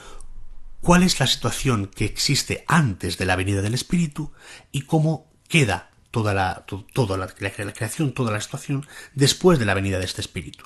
cuál 0.79 1.03
es 1.03 1.19
la 1.19 1.27
situación 1.27 1.87
que 1.87 2.05
existe 2.05 2.63
antes 2.69 3.17
de 3.17 3.25
la 3.25 3.35
venida 3.35 3.61
del 3.61 3.73
Espíritu 3.73 4.31
y 4.71 4.83
cómo 4.83 5.29
queda 5.49 5.91
toda 6.09 6.33
la, 6.33 6.65
la 6.95 7.73
creación, 7.73 8.13
toda 8.13 8.31
la 8.31 8.39
situación 8.39 8.87
después 9.13 9.59
de 9.59 9.65
la 9.65 9.73
venida 9.73 9.99
de 9.99 10.05
este 10.05 10.21
Espíritu. 10.21 10.63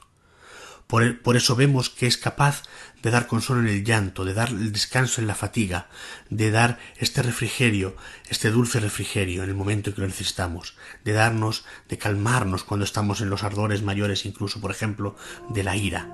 Por, 0.88 1.22
por, 1.22 1.36
eso 1.36 1.56
vemos 1.56 1.90
que 1.90 2.08
es 2.08 2.18
capaz 2.18 2.64
de 3.04 3.12
dar 3.12 3.28
consuelo 3.28 3.62
en 3.62 3.68
el 3.68 3.84
llanto, 3.84 4.26
de 4.26 4.34
dar 4.34 4.50
el 4.50 4.72
descanso 4.72 5.22
en 5.22 5.28
la 5.28 5.36
fatiga, 5.36 5.88
de 6.30 6.50
dar 6.50 6.80
este 6.98 7.22
refrigerio, 7.22 7.96
este 8.30 8.50
dulce 8.52 8.80
refrigerio 8.80 9.44
en 9.44 9.50
el 9.50 9.56
momento 9.56 9.90
en 9.90 9.96
que 9.96 10.02
lo 10.02 10.08
necesitamos, 10.08 10.76
de 11.04 11.14
darnos, 11.14 11.66
de 11.90 11.98
calmarnos 11.98 12.64
cuando 12.64 12.86
estamos 12.86 13.22
en 13.22 13.30
los 13.30 13.44
ardores 13.44 13.84
mayores, 13.84 14.26
incluso, 14.26 14.62
por 14.62 14.72
ejemplo, 14.72 15.16
de 15.50 15.64
la 15.64 15.76
ira. 15.76 16.10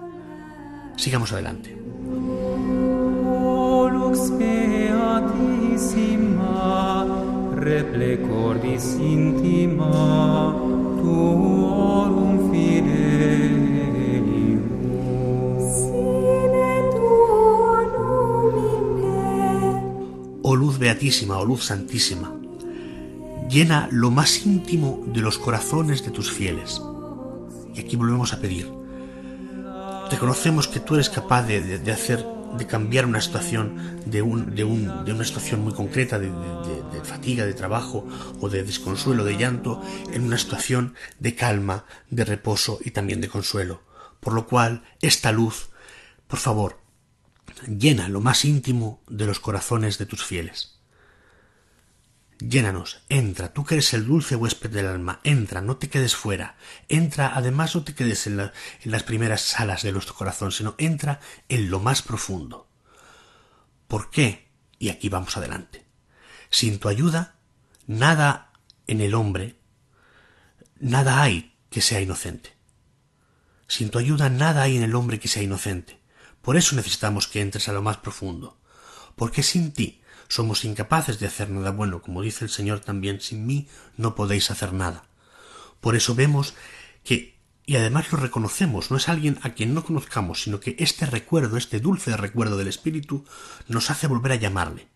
Sigamos 0.98 1.32
adelante. 1.32 1.78
Oh 3.36 3.54
luz 20.64 20.80
beatísima, 20.80 21.38
oh 21.40 21.46
luz 21.46 21.66
santísima, 21.66 22.34
llena 23.50 23.90
lo 23.92 24.12
más 24.12 24.46
íntimo 24.46 25.04
de 25.08 25.20
los 25.20 25.38
corazones 25.38 26.06
de 26.06 26.12
tus 26.12 26.32
fieles. 26.32 26.82
Y 27.76 27.82
aquí 27.82 27.98
volvemos 27.98 28.32
a 28.32 28.40
pedir. 28.40 28.72
Reconocemos 30.10 30.70
que 30.70 30.80
tú 30.80 30.94
eres 30.94 31.10
capaz 31.10 31.44
de, 31.44 31.92
hacer 31.92 32.26
de 32.58 32.66
cambiar 32.66 33.06
una 33.06 33.20
situación 33.20 33.76
de, 34.06 34.22
de, 34.56 34.64
un, 34.64 35.04
de 35.04 35.12
una 35.12 35.26
situación 35.26 35.66
muy 35.66 35.74
concreta 35.74 36.18
de, 36.18 36.32
fatiga, 37.04 37.46
de 37.46 37.54
trabajo 37.54 38.08
o 38.40 38.48
de 38.48 38.64
desconsuelo, 38.64 39.26
de 39.26 39.36
llanto, 39.36 39.82
en 40.14 40.24
una 40.24 40.38
situación 40.38 40.96
de 41.20 41.36
calma, 41.36 41.84
de 42.10 42.24
reposo 42.24 42.80
y 42.86 42.92
también 42.92 43.20
de 43.20 43.28
consuelo. 43.28 43.82
Por 44.22 44.32
lo 44.32 44.48
cual, 44.48 44.84
esta 45.02 45.34
luz, 45.34 45.72
por 46.28 46.40
favor, 46.40 46.83
llena 47.68 48.10
lo 48.10 48.22
más 48.22 48.46
íntimo 48.46 49.02
de 49.08 49.26
los 49.26 49.40
corazones 49.40 49.98
de 49.98 50.06
tus 50.06 50.24
fieles. 50.24 50.80
Llénanos, 52.40 53.04
entra, 53.10 53.54
tú 53.54 53.64
que 53.64 53.76
eres 53.76 53.94
el 53.94 54.06
dulce 54.06 54.36
huésped 54.36 54.70
del 54.70 54.88
alma, 54.88 55.22
entra, 55.24 55.62
no 55.62 55.78
te 55.78 55.90
quedes 55.90 56.16
fuera, 56.16 56.58
entra, 56.90 57.36
además 57.36 57.76
no 57.76 57.84
te 57.84 57.94
quedes 57.94 58.28
en, 58.28 58.40
en, 58.40 58.52
las 58.84 59.04
primeras 59.04 59.42
salas 59.42 59.84
de 59.84 59.94
nuestro 59.94 60.16
corazón, 60.16 60.52
sino 60.52 60.76
entra 60.78 61.22
en 61.48 61.70
lo 61.70 61.80
más 61.80 62.02
profundo. 62.02 62.68
¿Por 63.88 64.10
qué? 64.10 64.50
Y 64.78 64.90
aquí 64.90 65.08
vamos 65.08 65.38
adelante. 65.38 65.86
Sin 66.50 66.80
tu 66.80 66.90
ayuda, 66.90 67.36
nada 67.88 68.52
en 68.88 69.00
el 69.00 69.14
hombre, 69.14 69.58
nada 70.80 71.22
hay 71.22 71.56
que 71.70 71.82
sea 71.82 72.02
inocente. 72.02 72.54
Sin 73.68 73.90
tu 73.90 74.00
ayuda, 74.00 74.30
nada 74.30 74.64
hay 74.64 74.76
en 74.76 74.84
el 74.84 74.96
hombre 74.96 75.20
que 75.20 75.28
sea 75.28 75.44
inocente. 75.44 76.03
Por 76.44 76.58
eso 76.58 76.76
necesitamos 76.76 77.30
que 77.30 77.40
entres 77.40 77.70
a 77.70 77.74
lo 77.74 77.82
más 77.82 77.98
profundo. 77.98 78.58
Porque 79.16 79.44
sin 79.44 79.72
ti 79.72 80.02
somos 80.28 80.66
incapaces 80.66 81.18
de 81.18 81.26
hacer 81.26 81.50
nada 81.50 81.72
bueno, 81.72 82.02
como 82.02 82.22
dice 82.22 82.44
el 82.44 82.52
Señor 82.52 82.82
también, 82.82 83.22
sin 83.22 83.46
mí 83.46 83.70
no 83.96 84.14
podéis 84.14 84.52
hacer 84.52 84.74
nada. 84.74 85.06
Por 85.80 85.96
eso 85.96 86.16
vemos 86.16 86.54
que, 87.06 87.40
y 87.66 87.78
además 87.78 88.12
lo 88.12 88.18
reconocemos, 88.18 88.92
no 88.92 88.98
es 88.98 89.08
alguien 89.08 89.40
a 89.42 89.52
quien 89.54 89.74
no 89.74 89.86
conozcamos, 89.86 90.44
sino 90.44 90.60
que 90.60 90.76
este 90.80 91.06
recuerdo, 91.06 91.56
este 91.56 91.80
dulce 91.80 92.16
recuerdo 92.18 92.58
del 92.58 92.68
Espíritu, 92.68 93.24
nos 93.70 93.90
hace 93.90 94.08
volver 94.08 94.34
a 94.34 94.38
llamarle. 94.38 94.88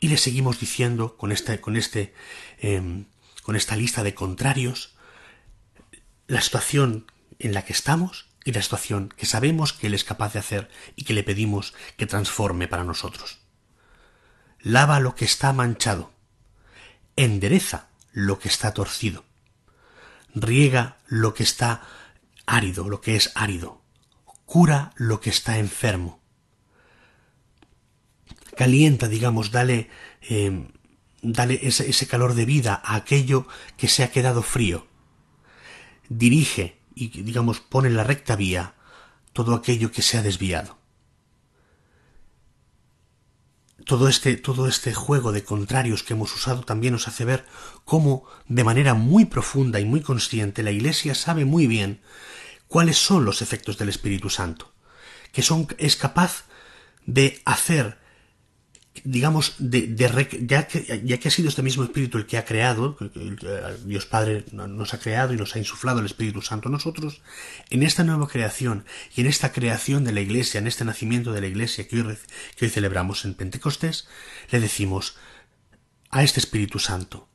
Y 0.00 0.08
le 0.08 0.18
seguimos 0.18 0.60
diciendo 0.60 1.16
con 1.16 1.32
este, 1.32 1.62
con 1.62 1.76
este, 1.76 2.12
eh, 2.58 3.04
con 3.42 3.56
esta 3.56 3.74
lista 3.74 4.02
de 4.02 4.14
contrarios, 4.14 4.94
la 6.26 6.42
situación 6.42 7.10
en 7.38 7.54
la 7.54 7.64
que 7.64 7.72
estamos 7.72 8.27
y 8.48 8.52
la 8.52 8.62
situación 8.62 9.12
que 9.14 9.26
sabemos 9.26 9.74
que 9.74 9.88
Él 9.88 9.94
es 9.94 10.04
capaz 10.04 10.32
de 10.32 10.38
hacer 10.38 10.70
y 10.96 11.04
que 11.04 11.12
le 11.12 11.22
pedimos 11.22 11.74
que 11.98 12.06
transforme 12.06 12.66
para 12.66 12.82
nosotros. 12.82 13.40
Lava 14.60 15.00
lo 15.00 15.14
que 15.14 15.26
está 15.26 15.52
manchado, 15.52 16.14
endereza 17.14 17.88
lo 18.10 18.38
que 18.38 18.48
está 18.48 18.72
torcido, 18.72 19.26
riega 20.34 20.96
lo 21.08 21.34
que 21.34 21.42
está 21.42 21.82
árido, 22.46 22.88
lo 22.88 23.02
que 23.02 23.16
es 23.16 23.32
árido, 23.34 23.82
cura 24.46 24.92
lo 24.96 25.20
que 25.20 25.28
está 25.28 25.58
enfermo, 25.58 26.22
calienta, 28.56 29.08
digamos, 29.08 29.50
dale, 29.50 29.90
eh, 30.22 30.70
dale 31.20 31.60
ese, 31.64 31.90
ese 31.90 32.06
calor 32.06 32.32
de 32.32 32.46
vida 32.46 32.80
a 32.82 32.94
aquello 32.94 33.46
que 33.76 33.88
se 33.88 34.04
ha 34.04 34.10
quedado 34.10 34.42
frío, 34.42 34.86
dirige 36.08 36.77
y, 36.98 37.22
digamos, 37.22 37.60
pone 37.60 37.88
en 37.88 37.96
la 37.96 38.04
recta 38.04 38.36
vía 38.36 38.74
todo 39.32 39.54
aquello 39.54 39.92
que 39.92 40.02
se 40.02 40.18
ha 40.18 40.22
desviado. 40.22 40.78
todo 43.88 44.08
este, 44.08 44.36
todo 44.36 44.68
este 44.68 44.92
juego 44.92 45.32
de 45.32 45.44
contrarios 45.44 46.02
que 46.02 46.12
hemos 46.12 46.34
usado 46.34 46.60
también 46.62 46.92
nos 46.92 47.08
hace 47.08 47.24
ver 47.24 47.46
cómo, 47.86 48.26
de 48.46 48.62
manera 48.62 48.92
muy 48.92 49.24
profunda 49.24 49.80
y 49.80 49.86
muy 49.86 50.02
consciente, 50.02 50.62
la 50.62 50.72
Iglesia 50.72 51.14
sabe 51.14 51.46
muy 51.46 51.66
bien 51.66 52.02
cuáles 52.66 52.98
son 52.98 53.24
los 53.24 53.40
efectos 53.40 53.78
del 53.78 53.88
Espíritu 53.88 54.28
Santo, 54.28 54.74
que 55.32 55.40
son, 55.40 55.68
es 55.78 55.96
capaz 55.96 56.44
de 57.06 57.40
hacer 57.46 57.96
digamos, 59.04 59.54
de, 59.58 59.94
ya, 60.46 60.66
que, 60.66 61.02
ya 61.04 61.18
que 61.18 61.28
ha 61.28 61.30
sido 61.30 61.48
este 61.48 61.62
mismo 61.62 61.84
Espíritu 61.84 62.18
el 62.18 62.26
que 62.26 62.38
ha 62.38 62.44
creado, 62.44 62.96
Dios 63.84 64.06
Padre 64.06 64.44
nos 64.52 64.94
ha 64.94 64.98
creado 64.98 65.32
y 65.32 65.36
nos 65.36 65.54
ha 65.54 65.58
insuflado 65.58 66.00
el 66.00 66.06
Espíritu 66.06 66.42
Santo 66.42 66.68
a 66.68 66.72
nosotros, 66.72 67.22
en 67.70 67.82
esta 67.82 68.04
nueva 68.04 68.28
creación 68.28 68.84
y 69.14 69.20
en 69.20 69.26
esta 69.26 69.52
creación 69.52 70.04
de 70.04 70.12
la 70.12 70.20
Iglesia, 70.20 70.58
en 70.58 70.66
este 70.66 70.84
nacimiento 70.84 71.32
de 71.32 71.40
la 71.40 71.46
Iglesia 71.46 71.86
que 71.86 72.00
hoy, 72.00 72.18
que 72.56 72.64
hoy 72.64 72.70
celebramos 72.70 73.24
en 73.24 73.34
Pentecostés, 73.34 74.08
le 74.50 74.60
decimos 74.60 75.16
a 76.10 76.22
este 76.22 76.40
Espíritu 76.40 76.78
Santo, 76.78 77.28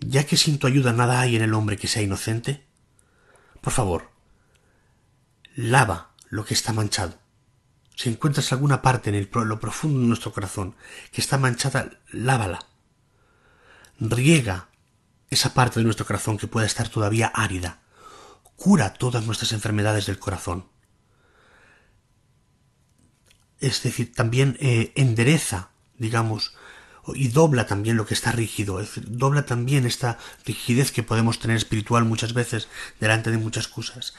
ya 0.00 0.24
que 0.24 0.36
sin 0.36 0.58
tu 0.58 0.66
ayuda 0.66 0.92
nada 0.92 1.20
hay 1.20 1.36
en 1.36 1.42
el 1.42 1.54
hombre 1.54 1.76
que 1.76 1.88
sea 1.88 2.02
inocente, 2.02 2.64
por 3.60 3.72
favor, 3.72 4.10
lava 5.54 6.14
lo 6.30 6.44
que 6.44 6.54
está 6.54 6.72
manchado 6.72 7.19
si 8.00 8.08
encuentras 8.08 8.50
alguna 8.50 8.80
parte 8.80 9.10
en 9.10 9.14
el, 9.14 9.28
lo 9.30 9.60
profundo 9.60 10.00
de 10.00 10.06
nuestro 10.06 10.32
corazón 10.32 10.74
que 11.12 11.20
está 11.20 11.36
manchada, 11.36 12.00
lávala. 12.10 12.60
Riega 13.98 14.70
esa 15.28 15.52
parte 15.52 15.80
de 15.80 15.84
nuestro 15.84 16.06
corazón 16.06 16.38
que 16.38 16.46
pueda 16.46 16.64
estar 16.64 16.88
todavía 16.88 17.26
árida. 17.26 17.82
Cura 18.56 18.94
todas 18.94 19.26
nuestras 19.26 19.52
enfermedades 19.52 20.06
del 20.06 20.18
corazón. 20.18 20.64
Es 23.58 23.82
decir, 23.82 24.14
también 24.14 24.56
eh, 24.60 24.92
endereza, 24.96 25.68
digamos, 25.98 26.54
y 27.14 27.28
dobla 27.28 27.66
también 27.66 27.98
lo 27.98 28.06
que 28.06 28.14
está 28.14 28.32
rígido, 28.32 28.80
es 28.80 28.86
decir, 28.86 29.04
dobla 29.10 29.44
también 29.44 29.84
esta 29.84 30.16
rigidez 30.46 30.90
que 30.90 31.02
podemos 31.02 31.38
tener 31.38 31.58
espiritual 31.58 32.06
muchas 32.06 32.32
veces 32.32 32.66
delante 32.98 33.30
de 33.30 33.36
muchas 33.36 33.68
cosas. 33.68 34.14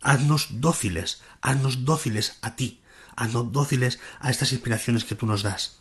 Haznos 0.00 0.62
dóciles, 0.62 1.20
haznos 1.42 1.84
dóciles 1.84 2.38
a 2.40 2.56
ti, 2.56 2.80
haznos 3.18 3.52
dóciles 3.52 3.98
a 4.20 4.30
estas 4.30 4.52
inspiraciones 4.52 5.04
que 5.04 5.14
tú 5.14 5.26
nos 5.26 5.42
das. 5.42 5.78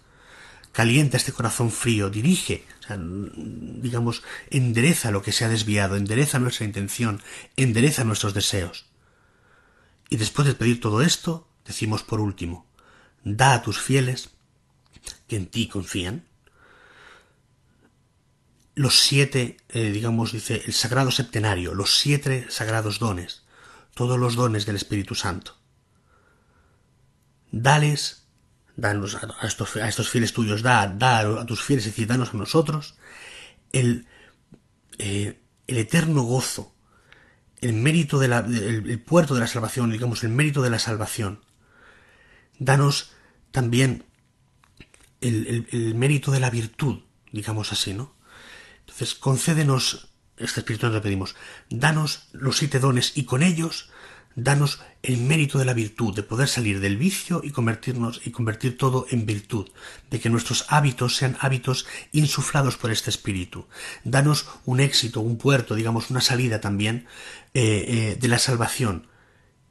Calienta 0.72 1.18
este 1.18 1.32
corazón 1.32 1.72
frío, 1.72 2.10
dirige, 2.10 2.66
digamos, 2.98 4.24
endereza 4.50 5.12
lo 5.12 5.22
que 5.22 5.32
se 5.32 5.46
ha 5.46 5.50
desviado, 5.50 5.96
endereza 5.96 6.40
nuestra 6.40 6.66
intención, 6.66 7.22
endereza 7.56 8.04
nuestros 8.04 8.34
deseos. 8.34 8.86
Y 10.10 10.18
después 10.18 10.48
de 10.48 10.54
pedir 10.54 10.80
todo 10.80 11.02
esto, 11.02 11.48
decimos 11.66 12.04
por 12.04 12.20
último, 12.20 12.68
da 13.24 13.54
a 13.54 13.62
tus 13.62 13.80
fieles, 13.80 14.30
que 15.28 15.36
en 15.36 15.48
ti 15.48 15.68
confían, 15.68 16.26
los 18.76 19.00
siete, 19.00 19.58
eh, 19.70 19.92
digamos, 19.92 20.32
dice 20.32 20.62
el 20.66 20.74
sagrado 20.74 21.10
septenario, 21.10 21.74
los 21.74 21.98
siete 21.98 22.46
sagrados 22.50 23.00
dones, 23.00 23.44
todos 23.96 24.20
los 24.20 24.36
dones 24.36 24.68
del 24.68 24.76
Espíritu 24.76 25.16
Santo 25.16 25.57
dales, 27.52 28.28
danos 28.76 29.16
a 29.16 29.48
estos, 29.48 29.76
a 29.76 29.88
estos 29.88 30.10
fieles 30.10 30.34
tuyos, 30.34 30.62
da, 30.62 30.88
da 30.88 31.20
a 31.20 31.46
tus 31.46 31.64
fieles, 31.64 31.86
es 31.86 31.94
decir, 31.94 32.08
danos 32.08 32.34
a 32.34 32.38
nosotros 32.38 32.96
el, 33.72 34.08
eh, 34.98 35.42
el 35.68 35.78
eterno 35.78 36.24
gozo, 36.24 36.76
el 37.62 37.74
mérito 37.74 38.20
de 38.20 38.28
el, 38.28 39.00
puerto 39.02 39.34
de 39.34 39.42
la 39.42 39.48
salvación, 39.48 39.92
digamos, 39.92 40.24
el 40.24 40.30
mérito 40.30 40.62
de 40.62 40.70
la 40.70 40.80
salvación. 40.80 41.44
Danos 42.60 43.12
también 43.52 44.06
el, 45.22 45.68
el, 45.72 45.96
mérito 45.96 46.32
de 46.32 46.40
la 46.40 46.50
virtud, 46.50 47.02
digamos 47.32 47.72
así, 47.72 47.94
¿no? 47.94 48.16
Entonces, 48.82 49.16
concédenos, 49.16 50.14
este 50.38 50.60
espíritu 50.62 50.88
nos 50.88 51.02
pedimos, 51.02 51.36
danos 51.70 52.30
los 52.32 52.58
siete 52.58 52.80
dones 52.80 53.18
y 53.18 53.26
con 53.26 53.44
ellos 53.44 53.90
danos 54.38 54.80
el 55.04 55.18
mérito 55.18 55.58
de 55.58 55.66
la 55.66 55.74
virtud, 55.74 56.16
de 56.16 56.24
poder 56.24 56.48
salir 56.48 56.80
del 56.80 56.96
vicio 56.96 57.42
y 57.44 57.52
convertirnos 57.52 58.22
y 58.24 58.32
convertir 58.32 58.78
todo 58.78 59.06
en 59.10 59.26
virtud, 59.26 59.68
de 60.10 60.20
que 60.22 60.30
nuestros 60.30 60.66
hábitos 60.70 61.18
sean 61.18 61.38
hábitos 61.42 61.88
insuflados 62.14 62.78
por 62.78 62.92
este 62.92 63.10
espíritu. 63.10 63.68
Danos 64.06 64.48
un 64.64 64.80
éxito, 64.80 65.20
un 65.20 65.38
puerto, 65.38 65.76
digamos, 65.76 66.12
una 66.12 66.22
salida 66.22 66.62
también 66.62 67.08
eh, 67.54 68.14
eh, 68.14 68.18
de 68.18 68.28
la 68.30 68.40
salvación 68.40 69.08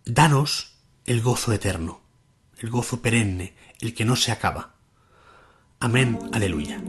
danos 0.07 0.79
el 1.05 1.21
gozo 1.21 1.53
eterno, 1.53 2.01
el 2.59 2.71
gozo 2.71 3.03
perenne, 3.03 3.55
el 3.81 3.93
que 3.93 4.05
no 4.05 4.17
se 4.17 4.33
acaba. 4.33 4.75
Amén, 5.81 6.19
aleluya. 6.33 6.81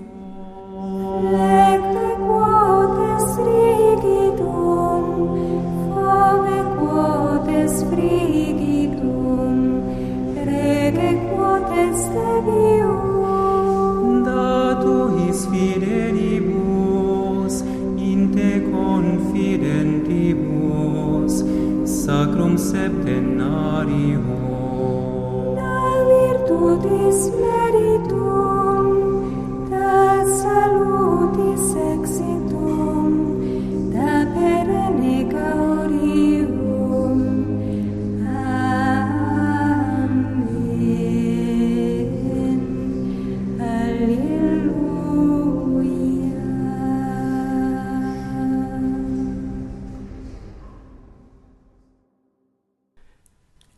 Septenario. 22.71 24.23
Da 25.58 25.77
virtutis 26.10 27.19
meritum, 27.41 28.16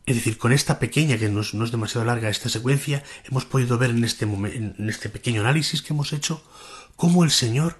Es 0.09 0.15
decir, 0.15 0.39
con 0.39 0.51
esta 0.51 0.79
pequeña, 0.79 1.19
que 1.19 1.29
no 1.29 1.41
es, 1.41 1.71
demasiado 1.71 2.03
larga 2.03 2.29
esta 2.29 2.49
secuencia, 2.49 3.03
hemos 3.25 3.45
podido 3.45 3.77
ver 3.77 3.91
en 3.91 4.03
este, 4.03 4.25
en 4.25 4.89
este 4.89 5.07
pequeño 5.07 5.41
análisis 5.41 5.83
que 5.83 5.93
hemos 5.93 6.13
hecho 6.13 6.43
cómo 6.95 7.23
el 7.23 7.29
Señor 7.29 7.79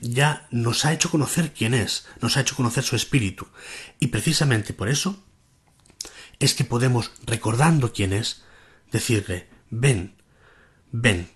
ya 0.00 0.48
nos 0.50 0.84
ha 0.84 0.92
hecho 0.92 1.12
conocer 1.12 1.54
quién 1.54 1.74
es, 1.74 2.08
nos 2.20 2.36
ha 2.36 2.40
hecho 2.40 2.56
conocer 2.56 2.82
su 2.82 2.96
espíritu. 2.96 3.46
Y 4.00 4.08
precisamente 4.08 4.72
por 4.72 4.88
eso 4.88 5.24
es 6.40 6.54
que 6.54 6.64
podemos, 6.64 7.12
recordando 7.24 7.92
quién 7.92 8.14
es, 8.14 8.42
decirle, 8.90 9.48
ven, 9.70 10.16
ven, 10.90 11.30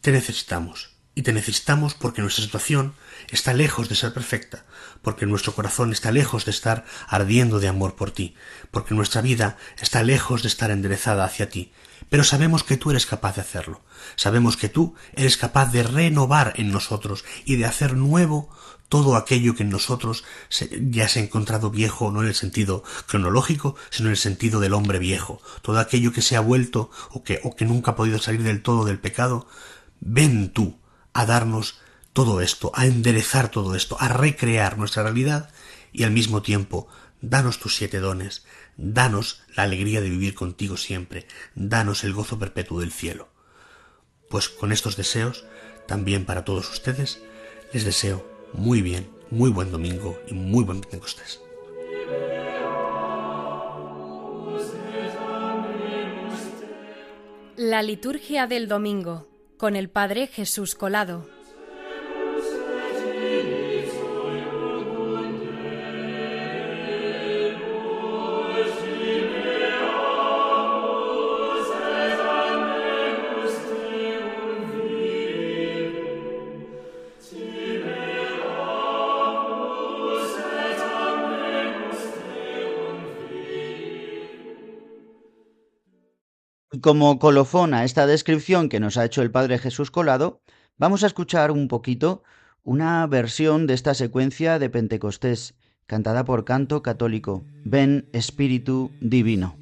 te 0.00 0.10
necesitamos. 0.10 0.97
Y 1.18 1.22
te 1.22 1.32
necesitamos 1.32 1.94
porque 1.94 2.22
nuestra 2.22 2.44
situación 2.44 2.94
está 3.28 3.52
lejos 3.52 3.88
de 3.88 3.96
ser 3.96 4.14
perfecta, 4.14 4.64
porque 5.02 5.26
nuestro 5.26 5.52
corazón 5.52 5.90
está 5.90 6.12
lejos 6.12 6.44
de 6.44 6.52
estar 6.52 6.84
ardiendo 7.08 7.58
de 7.58 7.66
amor 7.66 7.96
por 7.96 8.12
ti, 8.12 8.36
porque 8.70 8.94
nuestra 8.94 9.20
vida 9.20 9.56
está 9.80 10.04
lejos 10.04 10.42
de 10.42 10.48
estar 10.48 10.70
enderezada 10.70 11.24
hacia 11.24 11.50
ti. 11.50 11.72
Pero 12.08 12.22
sabemos 12.22 12.62
que 12.62 12.76
tú 12.76 12.92
eres 12.92 13.04
capaz 13.04 13.34
de 13.34 13.40
hacerlo. 13.40 13.80
Sabemos 14.14 14.56
que 14.56 14.68
tú 14.68 14.94
eres 15.12 15.36
capaz 15.36 15.72
de 15.72 15.82
renovar 15.82 16.52
en 16.54 16.70
nosotros 16.70 17.24
y 17.44 17.56
de 17.56 17.64
hacer 17.64 17.94
nuevo 17.94 18.48
todo 18.88 19.16
aquello 19.16 19.56
que 19.56 19.64
en 19.64 19.70
nosotros 19.70 20.22
ya 20.70 21.08
se 21.08 21.18
ha 21.18 21.24
encontrado 21.24 21.70
viejo, 21.70 22.12
no 22.12 22.22
en 22.22 22.28
el 22.28 22.36
sentido 22.36 22.84
cronológico, 23.08 23.74
sino 23.90 24.06
en 24.06 24.12
el 24.12 24.18
sentido 24.18 24.60
del 24.60 24.72
hombre 24.72 25.00
viejo. 25.00 25.42
Todo 25.62 25.80
aquello 25.80 26.12
que 26.12 26.22
se 26.22 26.36
ha 26.36 26.40
vuelto 26.40 26.92
o 27.10 27.24
que, 27.24 27.40
o 27.42 27.56
que 27.56 27.64
nunca 27.64 27.90
ha 27.90 27.96
podido 27.96 28.20
salir 28.20 28.44
del 28.44 28.62
todo 28.62 28.84
del 28.84 29.00
pecado, 29.00 29.48
ven 29.98 30.52
tú 30.52 30.78
a 31.12 31.26
darnos 31.26 31.80
todo 32.12 32.40
esto, 32.40 32.72
a 32.74 32.86
enderezar 32.86 33.50
todo 33.50 33.74
esto, 33.74 33.96
a 34.00 34.08
recrear 34.08 34.78
nuestra 34.78 35.02
realidad 35.02 35.50
y 35.92 36.04
al 36.04 36.10
mismo 36.10 36.42
tiempo 36.42 36.88
danos 37.20 37.58
tus 37.58 37.76
siete 37.76 38.00
dones, 38.00 38.44
danos 38.76 39.42
la 39.54 39.64
alegría 39.64 40.00
de 40.00 40.10
vivir 40.10 40.34
contigo 40.34 40.76
siempre, 40.76 41.26
danos 41.54 42.04
el 42.04 42.12
gozo 42.12 42.38
perpetuo 42.38 42.80
del 42.80 42.92
cielo. 42.92 43.28
Pues 44.30 44.48
con 44.48 44.72
estos 44.72 44.96
deseos, 44.96 45.44
también 45.86 46.24
para 46.24 46.44
todos 46.44 46.70
ustedes, 46.70 47.20
les 47.72 47.84
deseo 47.84 48.26
muy 48.52 48.82
bien, 48.82 49.10
muy 49.30 49.50
buen 49.50 49.70
domingo 49.70 50.18
y 50.26 50.34
muy 50.34 50.64
buen 50.64 50.80
Pentecostés. 50.80 51.40
La 57.56 57.82
liturgia 57.82 58.46
del 58.46 58.68
domingo 58.68 59.37
con 59.58 59.76
el 59.76 59.90
Padre 59.90 60.28
Jesús 60.28 60.74
Colado. 60.74 61.37
Como 86.80 87.18
colofón 87.18 87.74
a 87.74 87.84
esta 87.84 88.06
descripción 88.06 88.68
que 88.68 88.78
nos 88.78 88.96
ha 88.96 89.04
hecho 89.04 89.22
el 89.22 89.30
Padre 89.30 89.58
Jesús 89.58 89.90
Colado, 89.90 90.42
vamos 90.76 91.02
a 91.02 91.06
escuchar 91.06 91.50
un 91.50 91.66
poquito 91.66 92.22
una 92.62 93.06
versión 93.06 93.66
de 93.66 93.74
esta 93.74 93.94
secuencia 93.94 94.58
de 94.58 94.70
Pentecostés, 94.70 95.54
cantada 95.86 96.24
por 96.24 96.44
canto 96.44 96.82
católico. 96.82 97.42
Ven 97.64 98.08
Espíritu 98.12 98.92
Divino. 99.00 99.56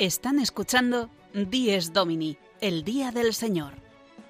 Están 0.00 0.38
escuchando 0.38 1.10
Dies 1.34 1.92
Domini, 1.92 2.38
el 2.62 2.84
Día 2.84 3.12
del 3.12 3.34
Señor, 3.34 3.74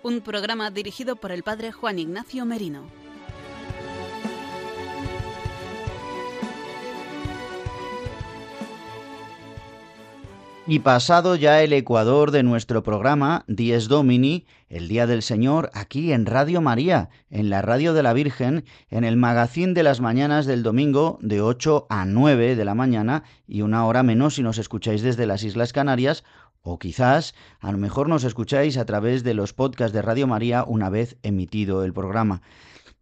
un 0.02 0.20
programa 0.20 0.72
dirigido 0.72 1.14
por 1.14 1.30
el 1.30 1.44
Padre 1.44 1.70
Juan 1.70 2.00
Ignacio 2.00 2.44
Merino. 2.44 2.82
Y 10.66 10.80
pasado 10.80 11.36
ya 11.36 11.62
el 11.62 11.72
ecuador 11.72 12.32
de 12.32 12.42
nuestro 12.42 12.82
programa, 12.82 13.44
Dies 13.46 13.86
Domini, 13.86 14.46
el 14.70 14.86
Día 14.86 15.06
del 15.06 15.22
Señor, 15.22 15.70
aquí 15.74 16.12
en 16.12 16.26
Radio 16.26 16.60
María, 16.60 17.10
en 17.28 17.50
la 17.50 17.60
Radio 17.60 17.92
de 17.92 18.04
la 18.04 18.12
Virgen, 18.12 18.64
en 18.88 19.02
el 19.04 19.16
magazín 19.16 19.74
de 19.74 19.82
las 19.82 20.00
mañanas 20.00 20.46
del 20.46 20.62
domingo, 20.62 21.18
de 21.20 21.42
8 21.42 21.88
a 21.90 22.04
9 22.04 22.54
de 22.54 22.64
la 22.64 22.76
mañana, 22.76 23.24
y 23.48 23.62
una 23.62 23.84
hora 23.84 24.04
menos 24.04 24.36
si 24.36 24.42
nos 24.42 24.58
escucháis 24.58 25.02
desde 25.02 25.26
las 25.26 25.42
Islas 25.42 25.72
Canarias, 25.72 26.24
o 26.62 26.78
quizás 26.78 27.34
a 27.58 27.72
lo 27.72 27.78
mejor 27.78 28.08
nos 28.08 28.22
escucháis 28.22 28.76
a 28.78 28.84
través 28.84 29.24
de 29.24 29.34
los 29.34 29.52
podcasts 29.52 29.92
de 29.92 30.02
Radio 30.02 30.28
María 30.28 30.62
una 30.64 30.88
vez 30.88 31.16
emitido 31.22 31.84
el 31.84 31.92
programa. 31.92 32.40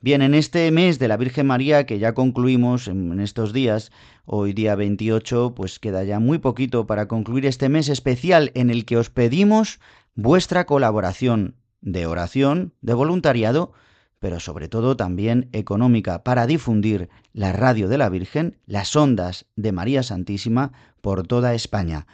Bien, 0.01 0.23
en 0.23 0.35
este 0.35 0.71
mes 0.71 1.01
de 1.01 1.09
la 1.09 1.17
Virgen 1.17 1.49
María 1.49 1.85
que 1.85 1.99
ya 1.99 2.15
concluimos 2.15 2.87
en 2.87 3.19
estos 3.19 3.53
días, 3.53 3.91
hoy 4.27 4.53
día 4.53 4.77
28, 4.77 5.55
pues 5.57 5.81
queda 5.81 6.05
ya 6.05 6.21
muy 6.21 6.39
poquito 6.39 6.87
para 6.87 7.09
concluir 7.09 7.47
este 7.47 7.69
mes 7.69 7.89
especial 7.89 8.53
en 8.55 8.71
el 8.71 8.85
que 8.85 8.97
os 8.97 9.11
pedimos 9.11 9.81
vuestra 10.15 10.67
colaboración 10.67 11.57
de 11.81 12.07
oración, 12.07 12.75
de 12.81 12.95
voluntariado, 12.95 13.73
pero 14.21 14.39
sobre 14.39 14.69
todo 14.69 14.97
también 14.97 15.49
económica 15.53 16.23
para 16.23 16.47
difundir 16.47 17.09
la 17.33 17.53
radio 17.53 17.89
de 17.89 17.99
la 17.99 18.09
Virgen, 18.09 18.57
las 18.67 18.95
ondas 18.95 19.47
de 19.57 19.73
María 19.73 20.05
Santísima 20.05 20.71
por 21.01 21.27
toda 21.27 21.55
España. 21.55 22.07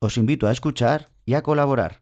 Os 0.00 0.16
invito 0.16 0.48
a 0.48 0.52
escuchar 0.52 1.10
y 1.24 1.34
a 1.34 1.42
colaborar. 1.42 2.01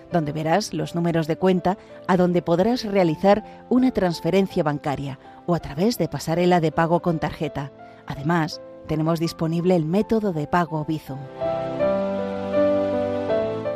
donde 0.11 0.31
verás 0.31 0.73
los 0.73 0.95
números 0.95 1.27
de 1.27 1.37
cuenta 1.37 1.77
a 2.07 2.17
donde 2.17 2.41
podrás 2.41 2.83
realizar 2.83 3.65
una 3.69 3.91
transferencia 3.91 4.63
bancaria 4.63 5.19
o 5.45 5.55
a 5.55 5.59
través 5.59 5.97
de 5.97 6.07
pasarela 6.07 6.59
de 6.59 6.71
pago 6.71 7.01
con 7.01 7.19
tarjeta. 7.19 7.71
Además, 8.05 8.61
tenemos 8.87 9.19
disponible 9.19 9.75
el 9.75 9.85
método 9.85 10.33
de 10.33 10.47
pago 10.47 10.85
Bizum. 10.85 11.19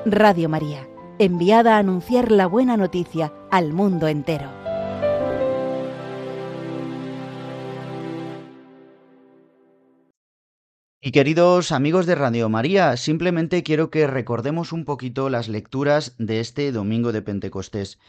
Radio 0.06 0.50
María, 0.50 0.88
enviada 1.20 1.76
a 1.76 1.80
anunciar 1.80 2.32
la 2.32 2.48
buena 2.48 2.78
noticia 2.78 3.34
al 3.50 3.74
mundo 3.74 4.08
entero. 4.08 4.65
Y 11.06 11.12
queridos 11.12 11.72
amigos 11.72 12.08
de 12.08 12.16
Radio 12.16 12.50
María, 12.50 12.98
simplemente 12.98 13.62
quiero 13.62 13.92
que 13.92 14.08
recordemos 14.08 14.72
un 14.72 14.86
poquito 14.86 15.30
las 15.30 15.48
lecturas 15.48 16.16
de 16.18 16.40
este 16.40 16.72
domingo 16.72 17.12
de 17.12 17.22
Pentecostés. 17.22 18.00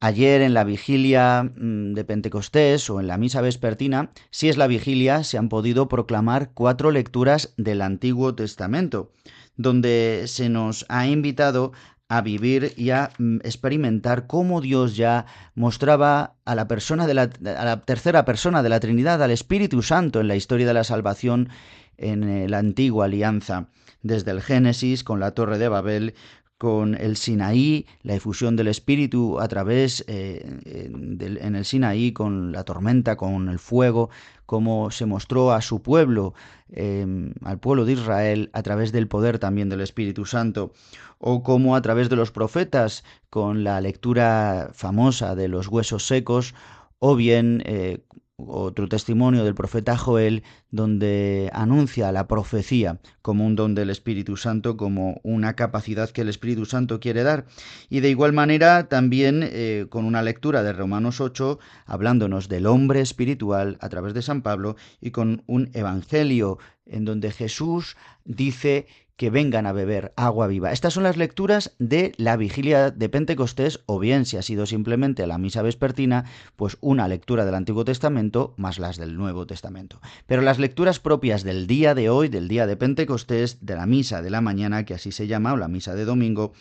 Ayer 0.00 0.42
en 0.42 0.52
la 0.52 0.64
vigilia 0.64 1.44
mm, 1.44 1.92
de 1.92 2.04
Pentecostés 2.04 2.90
o 2.90 2.98
en 2.98 3.06
la 3.06 3.16
misa 3.16 3.42
vespertina, 3.42 4.10
si 4.30 4.48
es 4.48 4.56
la 4.56 4.66
vigilia, 4.66 5.22
se 5.22 5.38
han 5.38 5.48
podido 5.48 5.88
proclamar 5.88 6.50
cuatro 6.52 6.90
lecturas 6.90 7.54
del 7.58 7.80
Antiguo 7.80 8.34
Testamento, 8.34 9.12
donde 9.56 10.24
se 10.26 10.48
nos 10.48 10.84
ha 10.88 11.06
invitado 11.06 11.70
a 12.08 12.22
vivir 12.22 12.72
y 12.76 12.90
a 12.90 13.10
mm, 13.18 13.36
experimentar 13.44 14.26
cómo 14.26 14.60
Dios 14.60 14.96
ya 14.96 15.26
mostraba 15.54 16.34
a 16.44 16.56
la 16.56 16.66
persona 16.66 17.06
de 17.06 17.14
la, 17.14 17.30
a 17.56 17.64
la 17.64 17.82
tercera 17.82 18.24
persona 18.24 18.64
de 18.64 18.68
la 18.68 18.80
Trinidad, 18.80 19.22
al 19.22 19.30
Espíritu 19.30 19.80
Santo 19.82 20.20
en 20.20 20.26
la 20.26 20.34
historia 20.34 20.66
de 20.66 20.74
la 20.74 20.82
salvación 20.82 21.50
en 21.98 22.50
la 22.50 22.58
antigua 22.58 23.06
alianza, 23.06 23.68
desde 24.02 24.30
el 24.30 24.42
Génesis 24.42 25.04
con 25.04 25.20
la 25.20 25.32
Torre 25.32 25.58
de 25.58 25.68
Babel, 25.68 26.14
con 26.58 26.94
el 26.94 27.16
Sinaí, 27.16 27.86
la 28.02 28.14
efusión 28.14 28.56
del 28.56 28.68
Espíritu 28.68 29.38
a 29.40 29.48
través 29.48 30.04
eh, 30.06 30.42
en 30.64 31.54
el 31.54 31.64
Sinaí, 31.64 32.12
con 32.12 32.52
la 32.52 32.64
tormenta, 32.64 33.16
con 33.16 33.48
el 33.48 33.58
fuego, 33.58 34.08
como 34.46 34.90
se 34.90 35.04
mostró 35.04 35.52
a 35.52 35.60
su 35.60 35.82
pueblo, 35.82 36.34
em, 36.70 37.34
al 37.42 37.58
pueblo 37.58 37.84
de 37.84 37.92
Israel, 37.92 38.50
a 38.54 38.62
través 38.62 38.92
del 38.92 39.08
poder 39.08 39.38
también 39.38 39.68
del 39.68 39.82
Espíritu 39.82 40.24
Santo, 40.24 40.72
o 41.18 41.42
como 41.42 41.76
a 41.76 41.82
través 41.82 42.08
de 42.08 42.16
los 42.16 42.30
profetas, 42.30 43.04
con 43.28 43.62
la 43.62 43.80
lectura 43.80 44.70
famosa 44.72 45.34
de 45.34 45.48
los 45.48 45.68
huesos 45.68 46.06
secos, 46.06 46.54
o 46.98 47.16
bien 47.16 47.62
eh, 47.66 48.04
otro 48.38 48.86
testimonio 48.88 49.44
del 49.44 49.54
profeta 49.54 49.96
Joel 49.96 50.42
donde 50.70 51.50
anuncia 51.54 52.12
la 52.12 52.28
profecía 52.28 53.00
como 53.22 53.46
un 53.46 53.56
don 53.56 53.74
del 53.74 53.88
Espíritu 53.88 54.36
Santo, 54.36 54.76
como 54.76 55.20
una 55.22 55.56
capacidad 55.56 56.10
que 56.10 56.20
el 56.20 56.28
Espíritu 56.28 56.66
Santo 56.66 57.00
quiere 57.00 57.22
dar. 57.22 57.46
Y 57.88 58.00
de 58.00 58.10
igual 58.10 58.34
manera 58.34 58.88
también 58.88 59.40
eh, 59.42 59.86
con 59.88 60.04
una 60.04 60.22
lectura 60.22 60.62
de 60.62 60.74
Romanos 60.74 61.20
8, 61.20 61.58
hablándonos 61.86 62.48
del 62.48 62.66
hombre 62.66 63.00
espiritual 63.00 63.78
a 63.80 63.88
través 63.88 64.12
de 64.12 64.22
San 64.22 64.42
Pablo 64.42 64.76
y 65.00 65.12
con 65.12 65.42
un 65.46 65.70
evangelio 65.72 66.58
en 66.84 67.04
donde 67.04 67.32
Jesús 67.32 67.96
dice 68.24 68.86
que 69.16 69.30
vengan 69.30 69.66
a 69.66 69.72
beber 69.72 70.12
agua 70.16 70.46
viva. 70.46 70.72
Estas 70.72 70.94
son 70.94 71.02
las 71.02 71.16
lecturas 71.16 71.74
de 71.78 72.12
la 72.18 72.36
vigilia 72.36 72.90
de 72.90 73.08
Pentecostés, 73.08 73.80
o 73.86 73.98
bien 73.98 74.26
si 74.26 74.36
ha 74.36 74.42
sido 74.42 74.66
simplemente 74.66 75.26
la 75.26 75.38
misa 75.38 75.62
vespertina, 75.62 76.24
pues 76.54 76.76
una 76.80 77.08
lectura 77.08 77.44
del 77.44 77.54
Antiguo 77.54 77.84
Testamento 77.84 78.54
más 78.58 78.78
las 78.78 78.98
del 78.98 79.16
Nuevo 79.16 79.46
Testamento. 79.46 80.00
Pero 80.26 80.42
las 80.42 80.58
lecturas 80.58 81.00
propias 81.00 81.44
del 81.44 81.66
día 81.66 81.94
de 81.94 82.10
hoy, 82.10 82.28
del 82.28 82.48
día 82.48 82.66
de 82.66 82.76
Pentecostés, 82.76 83.64
de 83.64 83.74
la 83.74 83.86
misa 83.86 84.20
de 84.20 84.30
la 84.30 84.42
mañana, 84.42 84.84
que 84.84 84.94
así 84.94 85.12
se 85.12 85.26
llama, 85.26 85.54
o 85.54 85.56
la 85.56 85.68
misa 85.68 85.94
de 85.94 86.04
domingo, 86.04 86.52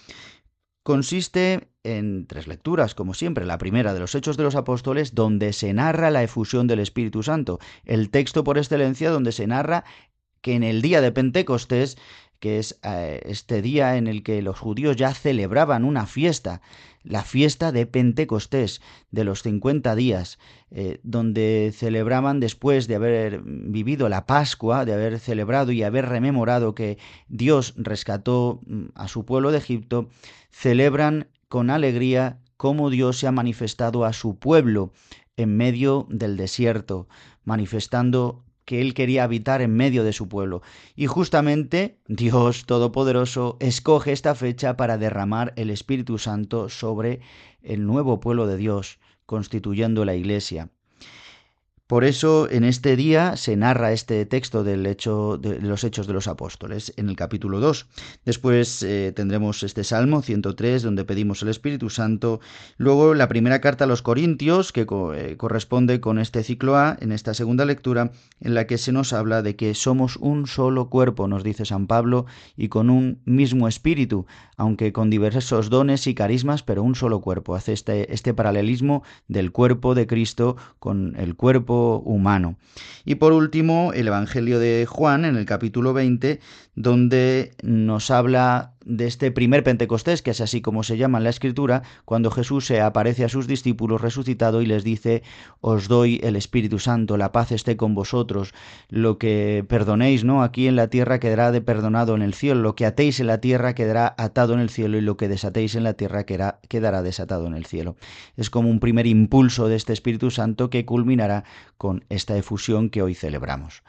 consiste 0.84 1.70
en 1.84 2.26
tres 2.26 2.48
lecturas, 2.48 2.96
como 2.96 3.14
siempre. 3.14 3.46
La 3.46 3.58
primera 3.58 3.94
de 3.94 4.00
los 4.00 4.16
Hechos 4.16 4.38
de 4.38 4.44
los 4.44 4.56
Apóstoles, 4.56 5.14
donde 5.14 5.52
se 5.52 5.74
narra 5.74 6.10
la 6.10 6.24
efusión 6.24 6.68
del 6.68 6.80
Espíritu 6.80 7.22
Santo. 7.22 7.60
El 7.84 8.10
texto 8.12 8.44
por 8.44 8.58
excelencia 8.58 9.10
donde 9.10 9.34
se 9.34 9.46
narra 9.46 9.84
que 10.42 10.54
en 10.54 10.62
el 10.62 10.84
día 10.84 11.02
de 11.02 11.12
Pentecostés 11.12 11.98
que 12.40 12.60
es 12.60 12.80
eh, 12.84 13.22
este 13.26 13.62
día 13.62 13.98
en 13.98 14.08
el 14.08 14.24
que 14.24 14.42
los 14.42 14.60
judíos 14.60 14.96
ya 14.96 15.14
celebraban 15.14 15.84
una 15.84 16.06
fiesta, 16.06 16.62
la 17.04 17.24
fiesta 17.24 17.72
de 17.72 17.86
Pentecostés, 17.86 18.82
de 19.12 19.24
los 19.24 19.44
50 19.44 19.96
días, 19.96 20.40
eh, 20.72 21.00
donde 21.04 21.72
celebraban 21.76 22.40
después 22.40 22.88
de 22.88 22.96
haber 22.96 23.42
vivido 23.44 24.10
la 24.10 24.26
Pascua, 24.26 24.86
de 24.86 24.94
haber 24.94 25.20
celebrado 25.20 25.72
y 25.72 25.84
haber 25.84 26.08
rememorado 26.08 26.76
que 26.76 26.98
Dios 27.28 27.74
rescató 27.78 28.62
mm, 28.66 28.86
a 28.96 29.08
su 29.08 29.26
pueblo 29.26 29.52
de 29.52 29.60
Egipto, 29.60 30.10
celebran 30.52 31.28
con 31.48 31.70
alegría 31.70 32.40
cómo 32.58 32.90
Dios 32.90 33.20
se 33.20 33.28
ha 33.28 33.32
manifestado 33.32 34.06
a 34.06 34.14
su 34.14 34.38
pueblo 34.38 34.92
en 35.38 35.56
medio 35.58 36.08
del 36.10 36.38
desierto, 36.38 37.08
manifestando 37.44 38.44
que 38.66 38.82
él 38.82 38.94
quería 38.94 39.24
habitar 39.24 39.62
en 39.62 39.76
medio 39.76 40.04
de 40.04 40.14
su 40.14 40.28
pueblo. 40.28 40.62
Y 40.96 41.06
justamente 41.06 42.00
Dios 42.08 42.66
Todopoderoso 42.66 43.58
escoge 43.60 44.12
esta 44.12 44.36
fecha 44.36 44.76
para 44.76 44.98
derramar 44.98 45.54
el 45.56 45.70
Espíritu 45.70 46.18
Santo 46.18 46.70
sobre 46.70 47.22
el 47.62 47.86
nuevo 47.86 48.20
pueblo 48.20 48.48
de 48.48 48.58
Dios, 48.58 49.00
constituyendo 49.26 50.06
la 50.06 50.16
Iglesia. 50.16 50.70
Por 51.88 52.04
eso 52.04 52.50
en 52.50 52.64
este 52.64 52.96
día 52.96 53.38
se 53.38 53.56
narra 53.56 53.92
este 53.92 54.26
texto 54.26 54.64
del 54.64 54.88
hecho 54.88 55.38
de 55.38 55.60
los 55.62 55.84
Hechos 55.84 56.08
de 56.08 56.14
los 56.14 56.28
Apóstoles 56.28 56.92
en 56.98 57.10
el 57.10 57.16
capítulo 57.16 57.60
2. 57.60 57.86
Después 58.26 58.82
eh, 58.82 59.14
tendremos 59.16 59.62
este 59.62 59.84
Salmo 59.84 60.24
103 60.24 60.82
donde 60.82 61.06
pedimos 61.06 61.44
el 61.44 61.50
Espíritu 61.50 61.92
Santo. 61.92 62.40
Luego 62.78 63.14
la 63.14 63.28
primera 63.28 63.62
carta 63.62 63.84
a 63.84 63.88
los 63.88 64.02
Corintios 64.02 64.72
que 64.72 64.88
eh, 65.16 65.38
corresponde 65.38 66.00
con 66.02 66.18
este 66.18 66.42
ciclo 66.42 66.76
A 66.76 66.98
en 67.02 67.12
esta 67.12 67.36
segunda 67.36 67.66
lectura 67.66 68.12
en 68.40 68.56
la 68.56 68.66
que 68.66 68.80
se 68.80 68.92
nos 68.92 69.14
habla 69.14 69.44
de 69.44 69.56
que 69.56 69.76
somos 69.76 70.16
un 70.16 70.48
solo 70.48 70.90
cuerpo, 70.90 71.28
nos 71.28 71.44
dice 71.44 71.66
San 71.66 71.86
Pablo, 71.86 72.26
y 72.58 72.70
con 72.70 72.90
un 72.90 73.22
mismo 73.26 73.68
espíritu, 73.68 74.26
aunque 74.58 74.92
con 74.92 75.12
diversos 75.12 75.70
dones 75.70 76.08
y 76.08 76.16
carismas, 76.16 76.64
pero 76.64 76.82
un 76.82 76.96
solo 76.96 77.22
cuerpo. 77.22 77.54
Hace 77.54 77.74
este, 77.74 78.12
este 78.12 78.34
paralelismo 78.34 79.04
del 79.28 79.52
cuerpo 79.52 79.94
de 79.94 80.08
Cristo 80.08 80.58
con 80.80 81.16
el 81.18 81.36
cuerpo 81.36 81.75
humano. 81.76 82.58
Y 83.06 83.16
por 83.16 83.34
último, 83.34 83.92
el 83.94 84.08
Evangelio 84.08 84.60
de 84.60 84.86
Juan 84.88 85.26
en 85.26 85.36
el 85.36 85.46
capítulo 85.46 85.94
20, 85.94 86.40
donde 86.76 87.54
nos 87.64 88.12
habla 88.12 88.74
de 88.86 89.08
este 89.08 89.32
primer 89.32 89.64
Pentecostés, 89.64 90.22
que 90.22 90.32
es 90.32 90.42
así 90.42 90.62
como 90.62 90.84
se 90.84 90.98
llama 90.98 91.18
en 91.18 91.24
la 91.24 91.32
Escritura, 91.32 91.82
cuando 92.06 92.30
Jesús 92.30 92.68
se 92.68 92.82
aparece 92.82 93.24
a 93.24 93.30
sus 93.30 93.48
discípulos 93.48 94.02
resucitado 94.02 94.62
y 94.62 94.68
les 94.68 94.84
dice, 94.84 95.24
os 95.60 95.88
doy 95.88 96.20
el 96.24 96.36
Espíritu 96.36 96.78
Santo, 96.78 97.18
la 97.18 97.32
paz 97.32 97.52
esté 97.52 97.78
con 97.78 97.96
vosotros, 97.96 98.54
lo 98.90 99.18
que 99.18 99.66
perdonéis, 99.68 100.24
¿no? 100.24 100.44
Aquí 100.44 100.68
en 100.68 100.76
la 100.76 100.88
tierra 100.90 101.20
quedará 101.20 101.52
de 101.52 101.62
perdonado 101.62 102.16
en 102.16 102.22
el 102.22 102.36
cielo, 102.36 102.62
lo 102.62 102.76
que 102.76 102.86
atéis 102.86 103.20
en 103.20 103.28
la 103.28 103.42
tierra 103.42 103.74
quedará 103.74 104.14
atado 104.18 104.54
en 104.54 104.60
el 104.60 104.70
cielo 104.70 104.98
y 104.98 105.02
lo 105.02 105.18
que 105.18 105.28
desatéis 105.28 105.74
en 105.76 105.84
la 105.84 105.94
tierra 105.94 106.26
quedará, 106.26 106.60
quedará 106.70 107.02
desatado 107.02 107.48
en 107.48 107.56
el 107.56 107.66
cielo. 107.66 107.96
Es 108.38 108.52
como 108.52 108.70
un 108.70 108.80
primer 108.80 109.08
impulso 109.08 109.68
de 109.68 109.76
este 109.76 109.94
Espíritu 109.94 110.30
Santo 110.30 110.70
que 110.70 110.86
culminará 110.86 111.44
con 111.78 112.06
esta 112.10 112.38
efusión 112.38 112.90
que 112.90 113.02
hoy 113.02 113.16
celebramos. 113.16 113.84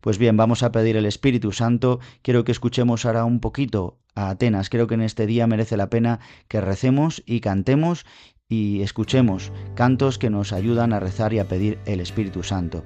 Pues 0.00 0.18
bien, 0.18 0.36
vamos 0.36 0.62
a 0.62 0.72
pedir 0.72 0.96
el 0.96 1.06
Espíritu 1.06 1.52
Santo. 1.52 2.00
Quiero 2.22 2.44
que 2.44 2.52
escuchemos 2.52 3.04
ahora 3.04 3.24
un 3.24 3.40
poquito 3.40 3.98
a 4.14 4.30
Atenas. 4.30 4.68
Creo 4.68 4.86
que 4.86 4.94
en 4.94 5.02
este 5.02 5.26
día 5.26 5.46
merece 5.46 5.76
la 5.76 5.90
pena 5.90 6.20
que 6.48 6.60
recemos 6.60 7.22
y 7.26 7.40
cantemos 7.40 8.04
y 8.48 8.82
escuchemos 8.82 9.50
cantos 9.74 10.18
que 10.18 10.28
nos 10.28 10.52
ayudan 10.52 10.92
a 10.92 11.00
rezar 11.00 11.32
y 11.32 11.38
a 11.38 11.48
pedir 11.48 11.78
el 11.86 12.00
Espíritu 12.00 12.42
Santo. 12.42 12.84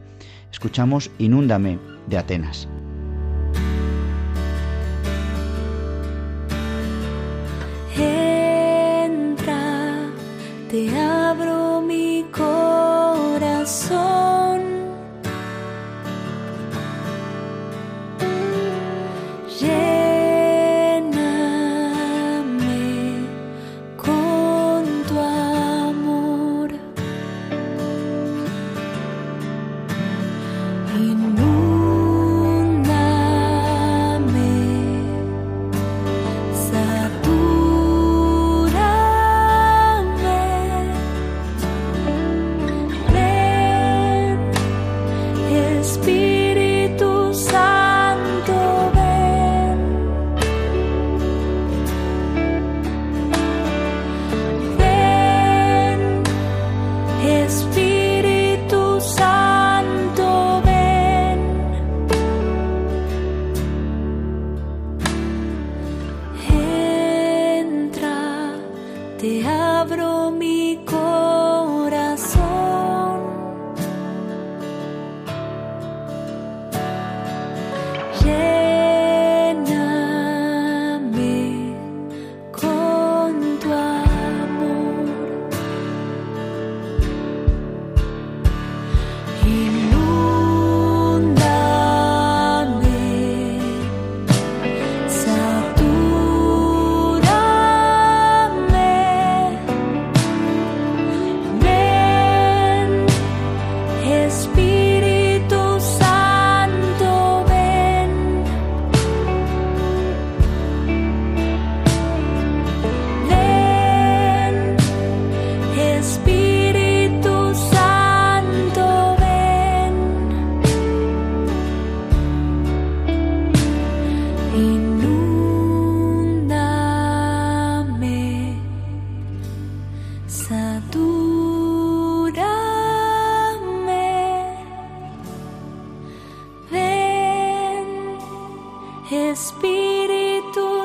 Escuchamos 0.52 1.10
Inúndame 1.18 1.78
de 2.06 2.18
Atenas. 2.18 2.68
Entra, 7.96 9.58
te 10.70 10.96
abro 10.96 11.82
mi 11.82 12.24
corazón. 12.30 13.45
so 13.66 14.75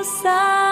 Espíritu 0.02 0.71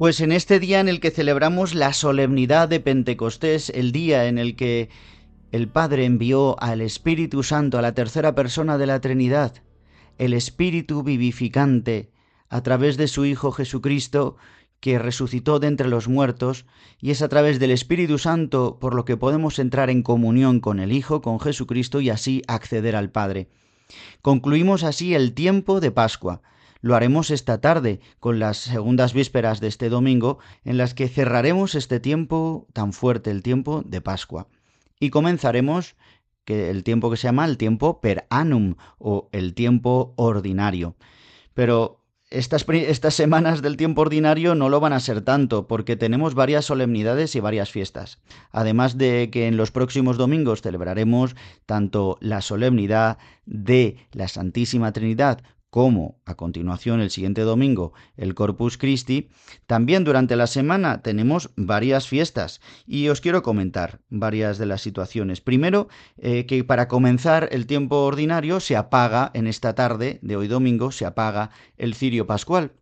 Pues 0.00 0.22
en 0.22 0.32
este 0.32 0.60
día 0.60 0.80
en 0.80 0.88
el 0.88 0.98
que 0.98 1.10
celebramos 1.10 1.74
la 1.74 1.92
solemnidad 1.92 2.70
de 2.70 2.80
Pentecostés, 2.80 3.68
el 3.68 3.92
día 3.92 4.28
en 4.28 4.38
el 4.38 4.56
que 4.56 4.88
el 5.52 5.68
Padre 5.68 6.06
envió 6.06 6.58
al 6.58 6.80
Espíritu 6.80 7.42
Santo, 7.42 7.76
a 7.76 7.82
la 7.82 7.92
tercera 7.92 8.34
persona 8.34 8.78
de 8.78 8.86
la 8.86 9.02
Trinidad, 9.02 9.56
el 10.16 10.32
Espíritu 10.32 11.02
vivificante, 11.02 12.12
a 12.48 12.62
través 12.62 12.96
de 12.96 13.08
su 13.08 13.26
Hijo 13.26 13.52
Jesucristo, 13.52 14.36
que 14.80 14.98
resucitó 14.98 15.60
de 15.60 15.66
entre 15.66 15.88
los 15.88 16.08
muertos, 16.08 16.64
y 16.98 17.10
es 17.10 17.20
a 17.20 17.28
través 17.28 17.58
del 17.60 17.70
Espíritu 17.70 18.16
Santo 18.16 18.78
por 18.80 18.94
lo 18.94 19.04
que 19.04 19.18
podemos 19.18 19.58
entrar 19.58 19.90
en 19.90 20.02
comunión 20.02 20.60
con 20.60 20.80
el 20.80 20.92
Hijo, 20.92 21.20
con 21.20 21.40
Jesucristo, 21.40 22.00
y 22.00 22.08
así 22.08 22.40
acceder 22.48 22.96
al 22.96 23.10
Padre. 23.10 23.50
Concluimos 24.22 24.82
así 24.82 25.14
el 25.14 25.34
tiempo 25.34 25.78
de 25.78 25.90
Pascua. 25.90 26.40
Lo 26.80 26.96
haremos 26.96 27.30
esta 27.30 27.60
tarde, 27.60 28.00
con 28.18 28.38
las 28.38 28.56
segundas 28.56 29.12
vísperas 29.12 29.60
de 29.60 29.68
este 29.68 29.88
domingo, 29.88 30.38
en 30.64 30.78
las 30.78 30.94
que 30.94 31.08
cerraremos 31.08 31.74
este 31.74 32.00
tiempo 32.00 32.66
tan 32.72 32.92
fuerte, 32.92 33.30
el 33.30 33.42
tiempo 33.42 33.82
de 33.84 34.00
Pascua. 34.00 34.48
Y 34.98 35.10
comenzaremos 35.10 35.96
el 36.46 36.84
tiempo 36.84 37.10
que 37.10 37.16
se 37.16 37.28
llama 37.28 37.44
el 37.44 37.56
tiempo 37.56 38.00
per 38.00 38.26
annum 38.30 38.74
o 38.98 39.28
el 39.32 39.54
tiempo 39.54 40.14
ordinario. 40.16 40.96
Pero 41.54 42.00
estas, 42.30 42.64
semanas 43.14 43.60
del 43.60 43.76
tiempo 43.76 44.02
ordinario 44.02 44.54
no 44.54 44.68
lo 44.68 44.80
van 44.80 44.92
a 44.92 45.00
ser 45.00 45.22
tanto, 45.22 45.66
porque 45.66 45.96
tenemos 45.96 46.34
varias 46.34 46.64
solemnidades 46.64 47.34
y 47.34 47.40
varias 47.40 47.70
fiestas. 47.70 48.18
Además 48.52 48.98
de 48.98 49.30
que 49.30 49.48
en 49.48 49.56
los 49.56 49.70
próximos 49.70 50.16
domingos 50.16 50.62
celebraremos 50.62 51.34
tanto 51.66 52.18
la 52.20 52.40
solemnidad 52.40 53.18
de 53.46 53.96
la 54.12 54.28
Santísima 54.28 54.92
Trinidad 54.92 55.42
como 55.70 56.20
a 56.26 56.34
continuación 56.34 57.00
el 57.00 57.10
siguiente 57.10 57.42
domingo 57.42 57.92
el 58.16 58.34
Corpus 58.34 58.76
Christi, 58.76 59.30
también 59.66 60.04
durante 60.04 60.36
la 60.36 60.46
semana 60.46 61.00
tenemos 61.02 61.50
varias 61.56 62.08
fiestas 62.08 62.60
y 62.86 63.08
os 63.08 63.20
quiero 63.20 63.42
comentar 63.42 64.00
varias 64.10 64.58
de 64.58 64.66
las 64.66 64.82
situaciones. 64.82 65.40
Primero, 65.40 65.88
eh, 66.18 66.44
que 66.46 66.62
para 66.64 66.88
comenzar 66.88 67.48
el 67.52 67.66
tiempo 67.66 68.04
ordinario 68.04 68.60
se 68.60 68.76
apaga 68.76 69.30
en 69.32 69.46
esta 69.46 69.74
tarde 69.74 70.18
de 70.22 70.36
hoy 70.36 70.48
domingo, 70.48 70.90
se 70.90 71.06
apaga 71.06 71.50
el 71.76 71.94
cirio 71.94 72.26
pascual. 72.26 72.72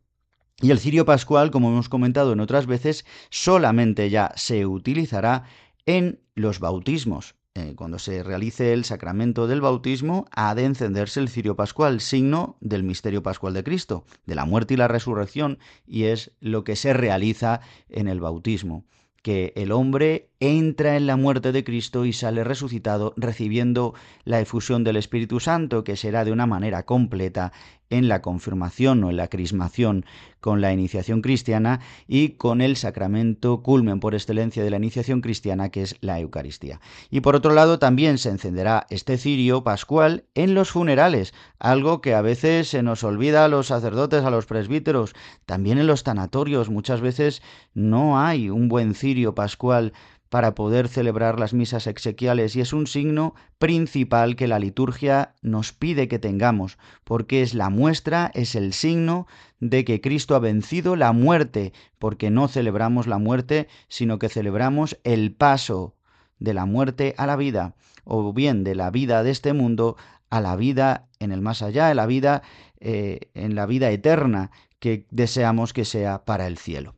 Y 0.61 0.73
el 0.73 0.81
cirio 0.81 1.05
pascual, 1.05 1.53
como 1.53 1.69
hemos 1.69 1.89
comentado 1.89 2.33
en 2.33 2.41
otras 2.41 2.67
veces, 2.67 3.05
solamente 3.31 4.11
ya 4.11 4.33
se 4.35 4.67
utilizará 4.67 5.45
en 5.87 6.21
los 6.35 6.59
bautismos. 6.59 7.38
Eh, 7.55 7.75
cuando 7.75 7.99
se 7.99 8.23
realice 8.23 8.73
el 8.73 8.85
sacramento 8.85 9.47
del 9.47 9.61
bautismo, 9.61 10.27
ha 10.31 10.55
de 10.55 10.65
encenderse 10.65 11.19
el 11.21 11.29
cirio 11.29 11.57
pascual, 11.57 12.01
signo 12.01 12.57
del 12.61 12.85
misterio 12.85 13.23
pascual 13.23 13.55
de 13.55 13.65
Cristo, 13.65 14.05
de 14.27 14.35
la 14.35 14.45
muerte 14.45 14.75
y 14.75 14.77
la 14.77 14.89
resurrección, 14.89 15.59
y 15.87 16.05
es 16.05 16.33
lo 16.41 16.63
que 16.63 16.77
se 16.77 16.93
realiza 16.93 17.61
en 17.89 18.07
el 18.07 18.21
bautismo 18.21 18.85
que 19.23 19.53
el 19.57 19.73
hombre 19.73 20.28
entra 20.41 20.97
en 20.97 21.07
la 21.07 21.17
muerte 21.17 21.51
de 21.51 21.65
Cristo 21.65 22.05
y 22.05 22.13
sale 22.13 22.45
resucitado 22.45 23.13
recibiendo 23.17 23.95
la 24.25 24.41
efusión 24.41 24.85
del 24.85 24.97
Espíritu 24.97 25.41
Santo, 25.41 25.83
que 25.83 25.97
será 25.97 26.25
de 26.25 26.33
una 26.33 26.47
manera 26.47 26.85
completa 26.85 27.53
en 27.91 28.09
la 28.09 28.21
confirmación 28.23 29.03
o 29.03 29.11
en 29.11 29.17
la 29.17 29.29
crismación 29.29 30.05
con 30.41 30.61
la 30.61 30.73
iniciación 30.73 31.23
cristiana 31.23 31.81
y 32.07 32.31
con 32.31 32.61
el 32.61 32.77
sacramento 32.77 33.63
culmen 33.63 33.99
por 33.99 34.15
excelencia 34.15 34.63
de 34.63 34.71
la 34.71 34.77
iniciación 34.77 35.21
cristiana 35.23 35.71
que 35.71 35.83
es 35.83 35.97
la 36.01 36.21
Eucaristía. 36.21 36.81
Y 37.11 37.21
por 37.21 37.35
otro 37.35 37.53
lado 37.55 37.79
también 37.79 38.19
se 38.19 38.29
encenderá 38.29 38.87
este 38.91 39.17
cirio 39.17 39.65
pascual 39.65 40.25
en 40.35 40.55
los 40.55 40.71
funerales, 40.71 41.35
algo 41.59 42.01
que 42.01 42.15
a 42.15 42.23
veces 42.23 42.69
se 42.69 42.83
nos 42.83 43.03
olvida 43.05 43.45
a 43.45 43.49
los 43.49 43.69
sacerdotes, 43.69 44.23
a 44.23 44.31
los 44.31 44.47
presbíteros, 44.47 45.15
también 45.47 45.79
en 45.79 45.87
los 45.87 46.05
tanatorios 46.05 46.69
muchas 46.69 47.01
veces 47.01 47.43
no 47.75 48.21
hay 48.21 48.51
un 48.51 48.69
buen 48.69 48.95
cirio 48.95 49.35
pascual 49.35 49.93
para 50.29 50.55
poder 50.55 50.89
celebrar 50.89 51.39
las 51.39 51.55
misas 51.55 51.87
exequiales 51.87 52.55
y 52.57 52.61
es 52.61 52.73
un 52.73 52.87
signo 52.87 53.35
principal 53.59 54.37
que 54.37 54.49
la 54.49 54.59
liturgia 54.59 55.35
nos 55.43 55.73
pide 55.73 56.09
que 56.09 56.19
tengamos, 56.19 56.79
porque 57.05 57.43
es 57.43 57.55
la 57.55 57.71
muestra, 57.71 58.31
es 58.35 58.55
el 58.55 58.73
signo 58.73 59.27
de 59.61 59.85
que 59.85 60.01
Cristo 60.01 60.35
ha 60.35 60.41
vencido 60.41 60.97
la 60.97 61.13
muerte, 61.13 61.73
porque 61.99 62.31
no 62.31 62.49
celebramos 62.49 63.07
la 63.07 63.19
muerte, 63.19 63.69
sino 63.89 64.19
que 64.19 64.29
celebramos 64.29 64.99
el 65.05 65.33
paso 65.33 65.95
de 66.39 66.55
la 66.55 66.67
muerte 66.67 67.15
a 67.17 67.27
la 67.27 67.37
vida, 67.37 67.75
o 68.05 68.33
bien 68.33 68.65
de 68.65 68.75
la 68.75 68.91
vida 68.91 69.23
de 69.23 69.31
este 69.31 69.53
mundo 69.53 69.97
a 70.31 70.41
la 70.41 70.57
vida 70.57 71.09
en 71.19 71.33
el 71.33 71.41
más 71.41 71.63
allá, 71.63 71.91
en 71.91 71.97
la 71.97 72.07
vida 72.07 72.43
eh, 72.81 73.31
en 73.35 73.57
la 73.57 73.67
vida 73.67 73.91
eterna 73.91 74.53
que 74.79 75.05
deseamos 75.11 75.73
que 75.73 75.85
sea 75.85 76.25
para 76.25 76.47
el 76.47 76.59
cielo. 76.59 76.95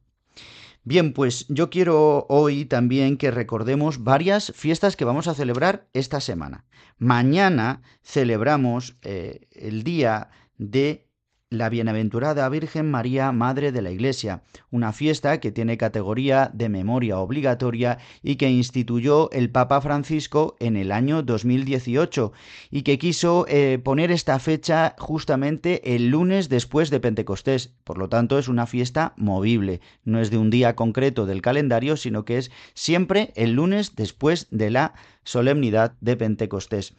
Bien, 0.90 1.12
pues 1.12 1.46
yo 1.48 1.70
quiero 1.70 2.26
hoy 2.28 2.64
también 2.64 3.16
que 3.16 3.30
recordemos 3.30 4.02
varias 4.02 4.52
fiestas 4.56 4.96
que 4.96 5.04
vamos 5.04 5.28
a 5.28 5.34
celebrar 5.34 5.86
esta 5.92 6.20
semana. 6.20 6.64
Mañana 6.98 7.82
celebramos 8.02 8.96
eh, 9.02 9.46
el 9.52 9.84
día 9.84 10.30
de 10.58 11.06
la 11.50 11.68
Bienaventurada 11.68 12.48
Virgen 12.48 12.88
María, 12.88 13.32
Madre 13.32 13.72
de 13.72 13.82
la 13.82 13.90
Iglesia, 13.90 14.42
una 14.70 14.92
fiesta 14.92 15.40
que 15.40 15.50
tiene 15.50 15.76
categoría 15.76 16.48
de 16.54 16.68
memoria 16.68 17.18
obligatoria 17.18 17.98
y 18.22 18.36
que 18.36 18.48
instituyó 18.48 19.28
el 19.32 19.50
Papa 19.50 19.80
Francisco 19.80 20.56
en 20.60 20.76
el 20.76 20.92
año 20.92 21.24
2018 21.24 22.32
y 22.70 22.82
que 22.82 23.00
quiso 23.00 23.46
eh, 23.48 23.80
poner 23.82 24.12
esta 24.12 24.38
fecha 24.38 24.94
justamente 24.96 25.96
el 25.96 26.10
lunes 26.10 26.48
después 26.48 26.88
de 26.88 27.00
Pentecostés. 27.00 27.72
Por 27.82 27.98
lo 27.98 28.08
tanto, 28.08 28.38
es 28.38 28.46
una 28.46 28.68
fiesta 28.68 29.12
movible, 29.16 29.80
no 30.04 30.20
es 30.20 30.30
de 30.30 30.38
un 30.38 30.50
día 30.50 30.76
concreto 30.76 31.26
del 31.26 31.42
calendario, 31.42 31.96
sino 31.96 32.24
que 32.24 32.38
es 32.38 32.52
siempre 32.74 33.32
el 33.34 33.54
lunes 33.54 33.96
después 33.96 34.46
de 34.52 34.70
la 34.70 34.94
solemnidad 35.24 35.94
de 36.00 36.16
Pentecostés 36.16 36.94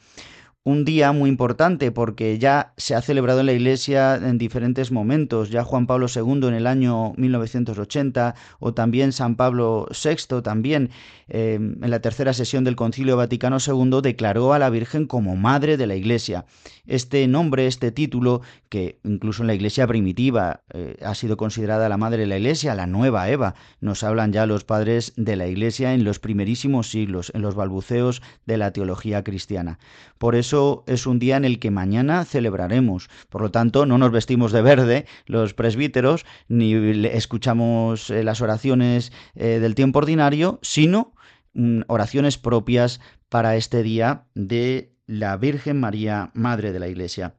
un 0.64 0.86
día 0.86 1.12
muy 1.12 1.28
importante 1.28 1.92
porque 1.92 2.38
ya 2.38 2.74
se 2.78 2.94
ha 2.94 3.02
celebrado 3.02 3.40
en 3.40 3.48
la 3.48 3.54
Iglesia 3.54 4.16
en 4.16 4.38
diferentes 4.38 4.92
momentos, 4.92 5.50
ya 5.50 5.64
Juan 5.64 5.88
Pablo 5.88 6.06
II 6.14 6.48
en 6.48 6.54
el 6.54 6.68
año 6.68 7.14
1980 7.18 8.36
o 8.60 8.74
también 8.74 9.12
San 9.12 9.36
Pablo 9.38 9.88
VI 9.90 10.42
también 10.44 10.92
eh, 11.30 11.56
en 11.56 11.90
la 11.90 12.00
tercera 12.00 12.34
sesión 12.34 12.64
del 12.64 12.76
Concilio 12.76 13.18
Vaticano 13.18 13.58
II 13.66 14.02
declaró 14.04 14.54
a 14.54 14.60
la 14.60 14.70
Virgen 14.70 15.08
como 15.08 15.36
Madre 15.36 15.78
de 15.78 15.88
la 15.88 15.96
Iglesia. 15.96 16.46
Este 16.86 17.28
nombre, 17.28 17.66
este 17.66 17.92
título, 17.92 18.42
que 18.70 19.00
incluso 19.04 19.42
en 19.42 19.48
la 19.48 19.56
Iglesia 19.56 19.88
primitiva 19.88 20.62
eh, 20.74 20.98
ha 21.04 21.16
sido 21.16 21.38
considerada 21.38 21.90
la 21.90 21.98
Madre 21.98 22.20
de 22.20 22.28
la 22.28 22.38
Iglesia, 22.38 22.76
la 22.76 22.86
nueva 22.86 23.30
Eva, 23.30 23.56
nos 23.80 24.04
hablan 24.04 24.32
ya 24.32 24.46
los 24.46 24.64
padres 24.64 25.14
de 25.16 25.36
la 25.36 25.48
Iglesia 25.48 25.94
en 25.94 26.04
los 26.04 26.20
primerísimos 26.20 26.92
siglos, 26.92 27.32
en 27.34 27.42
los 27.42 27.56
balbuceos 27.56 28.22
de 28.46 28.58
la 28.58 28.72
teología 28.74 29.24
cristiana. 29.24 29.80
Por 30.18 30.36
eso 30.36 30.51
es 30.88 31.08
un 31.08 31.20
día 31.20 31.38
en 31.38 31.46
el 31.46 31.60
que 31.60 31.72
mañana 31.72 32.26
celebraremos. 32.26 33.10
Por 33.30 33.42
lo 33.42 33.52
tanto, 33.52 33.86
no 33.86 33.98
nos 33.98 34.12
vestimos 34.12 34.52
de 34.52 34.62
verde 34.62 35.06
los 35.26 35.54
presbíteros, 35.54 36.26
ni 36.48 36.74
escuchamos 37.08 38.10
eh, 38.10 38.24
las 38.24 38.42
oraciones 38.42 39.12
eh, 39.36 39.60
del 39.60 39.76
tiempo 39.76 40.00
ordinario, 40.00 40.60
sino 40.62 41.14
mm, 41.54 41.82
oraciones 41.88 42.38
propias 42.38 43.00
para 43.30 43.56
este 43.56 43.82
día 43.84 44.26
de 44.36 44.94
la 45.08 45.38
Virgen 45.38 45.80
María, 45.80 46.32
Madre 46.34 46.74
de 46.74 46.80
la 46.80 46.88
Iglesia. 46.88 47.36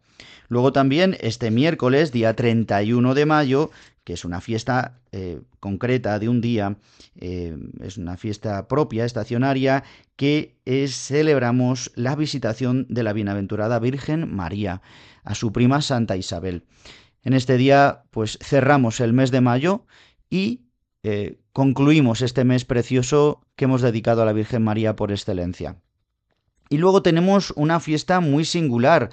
Luego 0.49 0.73
también 0.73 1.17
este 1.21 1.51
miércoles, 1.51 2.13
día 2.13 2.35
31 2.35 3.15
de 3.15 3.27
mayo, 3.27 3.71
que 4.05 4.15
es 4.15 4.25
una 4.25 4.41
fiesta 4.41 5.01
eh, 5.13 5.41
concreta 5.61 6.19
de 6.19 6.29
un 6.29 6.41
día, 6.41 6.77
eh, 7.17 7.57
es 7.81 7.99
una 7.99 8.17
fiesta 8.17 8.67
propia, 8.69 9.05
estacionaria, 9.05 9.85
que 10.17 10.57
es, 10.65 10.97
celebramos 10.97 11.93
la 11.95 12.17
visitación 12.17 12.87
de 12.89 13.03
la 13.03 13.13
bienaventurada 13.13 13.79
Virgen 13.79 14.35
María 14.35 14.83
a 15.25 15.35
su 15.35 15.53
prima 15.53 15.83
Santa 15.83 16.17
Isabel. 16.17 16.65
En 17.23 17.35
este 17.35 17.57
día, 17.57 18.05
pues 18.11 18.39
cerramos 18.43 19.01
el 19.01 19.13
mes 19.13 19.31
de 19.31 19.41
mayo 19.41 19.87
y 20.29 20.63
eh, 21.05 21.39
concluimos 21.53 22.23
este 22.23 22.45
mes 22.45 22.65
precioso 22.65 23.45
que 23.55 23.67
hemos 23.67 23.83
dedicado 23.83 24.23
a 24.23 24.25
la 24.25 24.33
Virgen 24.33 24.63
María 24.63 24.97
por 24.97 25.13
excelencia. 25.13 25.77
Y 26.69 26.79
luego 26.79 27.03
tenemos 27.03 27.53
una 27.55 27.81
fiesta 27.81 28.21
muy 28.21 28.45
singular 28.45 29.11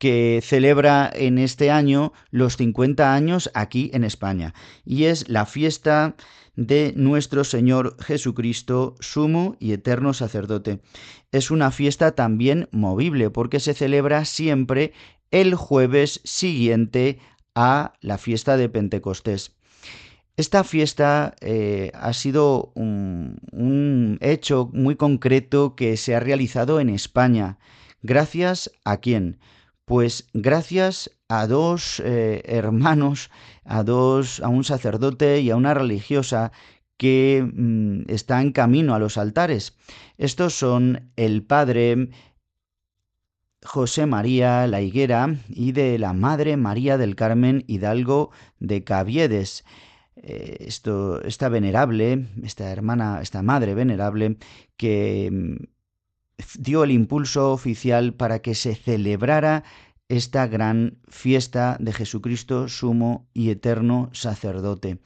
que 0.00 0.40
celebra 0.42 1.10
en 1.14 1.36
este 1.36 1.70
año 1.70 2.14
los 2.30 2.56
50 2.56 3.14
años 3.14 3.50
aquí 3.52 3.90
en 3.92 4.02
España, 4.02 4.54
y 4.82 5.04
es 5.04 5.28
la 5.28 5.44
fiesta 5.44 6.16
de 6.56 6.94
nuestro 6.96 7.44
Señor 7.44 7.96
Jesucristo, 8.02 8.96
sumo 9.00 9.56
y 9.60 9.72
eterno 9.72 10.14
sacerdote. 10.14 10.80
Es 11.32 11.50
una 11.50 11.70
fiesta 11.70 12.12
también 12.12 12.68
movible 12.72 13.28
porque 13.28 13.60
se 13.60 13.74
celebra 13.74 14.24
siempre 14.24 14.94
el 15.30 15.54
jueves 15.54 16.22
siguiente 16.24 17.18
a 17.54 17.92
la 18.00 18.16
fiesta 18.16 18.56
de 18.56 18.70
Pentecostés. 18.70 19.54
Esta 20.38 20.64
fiesta 20.64 21.34
eh, 21.42 21.92
ha 21.92 22.14
sido 22.14 22.72
un, 22.74 23.38
un 23.52 24.16
hecho 24.22 24.70
muy 24.72 24.96
concreto 24.96 25.76
que 25.76 25.98
se 25.98 26.16
ha 26.16 26.20
realizado 26.20 26.80
en 26.80 26.88
España. 26.88 27.58
¿Gracias 28.02 28.70
a 28.86 28.96
quién? 28.96 29.38
Pues 29.90 30.28
gracias 30.32 31.10
a 31.28 31.48
dos 31.48 31.98
eh, 31.98 32.42
hermanos, 32.44 33.28
a 33.64 33.82
dos, 33.82 34.38
a 34.38 34.46
un 34.46 34.62
sacerdote 34.62 35.40
y 35.40 35.50
a 35.50 35.56
una 35.56 35.74
religiosa 35.74 36.52
que 36.96 37.44
mm, 37.44 38.02
están 38.06 38.52
camino 38.52 38.94
a 38.94 39.00
los 39.00 39.18
altares. 39.18 39.76
Estos 40.16 40.54
son 40.54 41.10
el 41.16 41.42
padre 41.42 42.10
José 43.64 44.06
María 44.06 44.68
La 44.68 44.80
Higuera 44.80 45.34
y 45.48 45.72
de 45.72 45.98
la 45.98 46.12
Madre 46.12 46.56
María 46.56 46.96
del 46.96 47.16
Carmen 47.16 47.64
Hidalgo 47.66 48.30
de 48.60 48.84
Caviedes. 48.84 49.64
Eh, 50.14 50.58
esto, 50.60 51.20
esta 51.24 51.48
venerable, 51.48 52.28
esta 52.44 52.70
hermana, 52.70 53.20
esta 53.22 53.42
madre 53.42 53.74
venerable, 53.74 54.36
que 54.76 55.30
mm, 55.32 55.79
dio 56.58 56.84
el 56.84 56.90
impulso 56.90 57.52
oficial 57.52 58.14
para 58.14 58.40
que 58.40 58.54
se 58.54 58.74
celebrara 58.74 59.64
esta 60.08 60.46
gran 60.46 60.98
fiesta 61.08 61.76
de 61.78 61.92
Jesucristo, 61.92 62.68
sumo 62.68 63.28
y 63.32 63.50
eterno 63.50 64.10
sacerdote. 64.12 64.98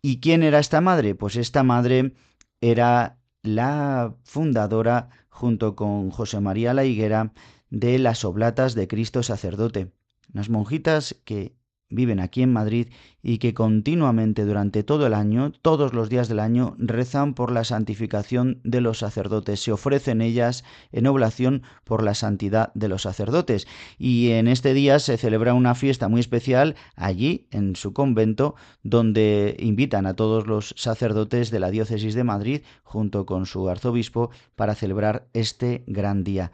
¿Y 0.00 0.20
quién 0.20 0.42
era 0.42 0.58
esta 0.58 0.80
madre? 0.80 1.14
Pues 1.14 1.36
esta 1.36 1.62
madre 1.62 2.14
era 2.60 3.18
la 3.42 4.14
fundadora, 4.22 5.10
junto 5.28 5.74
con 5.74 6.10
José 6.10 6.40
María 6.40 6.74
La 6.74 6.84
Higuera, 6.84 7.32
de 7.70 7.98
las 7.98 8.24
Oblatas 8.24 8.74
de 8.74 8.86
Cristo 8.86 9.22
Sacerdote, 9.22 9.92
unas 10.32 10.48
monjitas 10.48 11.16
que 11.24 11.56
viven 11.92 12.20
aquí 12.20 12.42
en 12.42 12.52
Madrid 12.52 12.88
y 13.22 13.38
que 13.38 13.54
continuamente 13.54 14.44
durante 14.44 14.82
todo 14.82 15.06
el 15.06 15.14
año, 15.14 15.52
todos 15.62 15.94
los 15.94 16.08
días 16.08 16.28
del 16.28 16.40
año, 16.40 16.74
rezan 16.78 17.34
por 17.34 17.52
la 17.52 17.62
santificación 17.64 18.60
de 18.64 18.80
los 18.80 18.98
sacerdotes. 18.98 19.60
Se 19.62 19.72
ofrecen 19.72 20.20
ellas 20.20 20.64
en 20.90 21.06
oblación 21.06 21.62
por 21.84 22.02
la 22.02 22.14
santidad 22.14 22.72
de 22.74 22.88
los 22.88 23.02
sacerdotes. 23.02 23.68
Y 23.98 24.30
en 24.30 24.48
este 24.48 24.74
día 24.74 24.98
se 24.98 25.16
celebra 25.16 25.54
una 25.54 25.74
fiesta 25.74 26.08
muy 26.08 26.20
especial 26.20 26.74
allí, 26.96 27.46
en 27.50 27.76
su 27.76 27.92
convento, 27.92 28.56
donde 28.82 29.56
invitan 29.60 30.06
a 30.06 30.14
todos 30.14 30.46
los 30.46 30.74
sacerdotes 30.76 31.50
de 31.50 31.60
la 31.60 31.70
diócesis 31.70 32.14
de 32.14 32.24
Madrid, 32.24 32.62
junto 32.82 33.24
con 33.24 33.46
su 33.46 33.68
arzobispo, 33.68 34.30
para 34.56 34.74
celebrar 34.74 35.28
este 35.32 35.84
gran 35.86 36.24
día. 36.24 36.50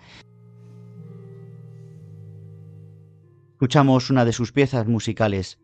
Escuchamos 3.59 4.09
una 4.09 4.24
de 4.24 4.32
sus 4.32 4.52
piezas 4.52 4.86
musicales. 4.86 5.59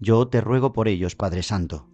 Yo 0.00 0.26
te 0.26 0.40
ruego 0.40 0.72
por 0.72 0.88
ellos, 0.88 1.14
Padre 1.14 1.44
Santo. 1.44 1.88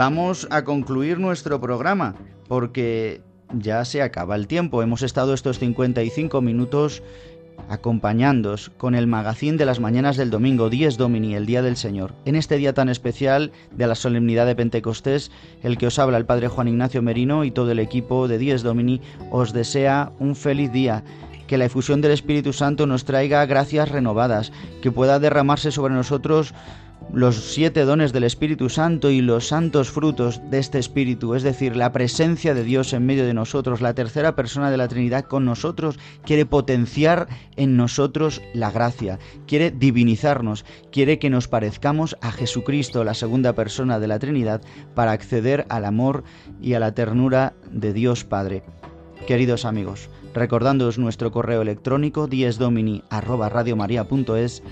Vamos 0.00 0.48
a 0.50 0.64
concluir 0.64 1.18
nuestro 1.18 1.60
programa 1.60 2.14
porque 2.48 3.20
ya 3.52 3.84
se 3.84 4.00
acaba 4.00 4.34
el 4.34 4.46
tiempo. 4.46 4.82
Hemos 4.82 5.02
estado 5.02 5.34
estos 5.34 5.58
55 5.58 6.40
minutos 6.40 7.02
acompañándos 7.68 8.70
con 8.78 8.94
el 8.94 9.06
magazín 9.06 9.58
de 9.58 9.66
las 9.66 9.78
mañanas 9.78 10.16
del 10.16 10.30
domingo, 10.30 10.70
10 10.70 10.96
Domini, 10.96 11.34
el 11.34 11.44
Día 11.44 11.60
del 11.60 11.76
Señor. 11.76 12.14
En 12.24 12.34
este 12.34 12.56
día 12.56 12.72
tan 12.72 12.88
especial 12.88 13.52
de 13.72 13.86
la 13.86 13.94
solemnidad 13.94 14.46
de 14.46 14.56
Pentecostés, 14.56 15.30
el 15.62 15.76
que 15.76 15.88
os 15.88 15.98
habla 15.98 16.16
el 16.16 16.24
Padre 16.24 16.48
Juan 16.48 16.68
Ignacio 16.68 17.02
Merino 17.02 17.44
y 17.44 17.50
todo 17.50 17.70
el 17.70 17.78
equipo 17.78 18.26
de 18.26 18.38
10 18.38 18.62
Domini 18.62 19.02
os 19.30 19.52
desea 19.52 20.12
un 20.18 20.34
feliz 20.34 20.72
día. 20.72 21.04
Que 21.46 21.58
la 21.58 21.66
efusión 21.66 22.00
del 22.00 22.12
Espíritu 22.12 22.54
Santo 22.54 22.86
nos 22.86 23.04
traiga 23.04 23.44
gracias 23.44 23.90
renovadas, 23.90 24.50
que 24.80 24.92
pueda 24.92 25.18
derramarse 25.18 25.70
sobre 25.70 25.92
nosotros 25.92 26.54
los 27.12 27.52
siete 27.52 27.84
dones 27.84 28.12
del 28.12 28.24
Espíritu 28.24 28.68
Santo 28.68 29.10
y 29.10 29.20
los 29.20 29.48
santos 29.48 29.90
frutos 29.90 30.40
de 30.50 30.58
este 30.58 30.78
Espíritu, 30.78 31.34
es 31.34 31.42
decir, 31.42 31.74
la 31.74 31.92
presencia 31.92 32.54
de 32.54 32.62
Dios 32.62 32.92
en 32.92 33.04
medio 33.04 33.26
de 33.26 33.34
nosotros, 33.34 33.80
la 33.80 33.94
tercera 33.94 34.36
persona 34.36 34.70
de 34.70 34.76
la 34.76 34.86
Trinidad 34.86 35.24
con 35.24 35.44
nosotros, 35.44 35.98
quiere 36.24 36.46
potenciar 36.46 37.26
en 37.56 37.76
nosotros 37.76 38.40
la 38.54 38.70
gracia, 38.70 39.18
quiere 39.46 39.72
divinizarnos, 39.72 40.64
quiere 40.92 41.18
que 41.18 41.30
nos 41.30 41.48
parezcamos 41.48 42.16
a 42.20 42.30
Jesucristo, 42.30 43.02
la 43.02 43.14
segunda 43.14 43.54
persona 43.54 43.98
de 43.98 44.06
la 44.06 44.20
Trinidad, 44.20 44.62
para 44.94 45.12
acceder 45.12 45.66
al 45.68 45.84
amor 45.84 46.22
y 46.62 46.74
a 46.74 46.80
la 46.80 46.94
ternura 46.94 47.54
de 47.72 47.92
Dios 47.92 48.24
Padre. 48.24 48.62
Queridos 49.26 49.64
amigos, 49.64 50.08
recordándoos 50.32 50.98
nuestro 50.98 51.32
correo 51.32 51.62
electrónico 51.62 52.28
diesdomini@radiomaria.es, 52.28 54.62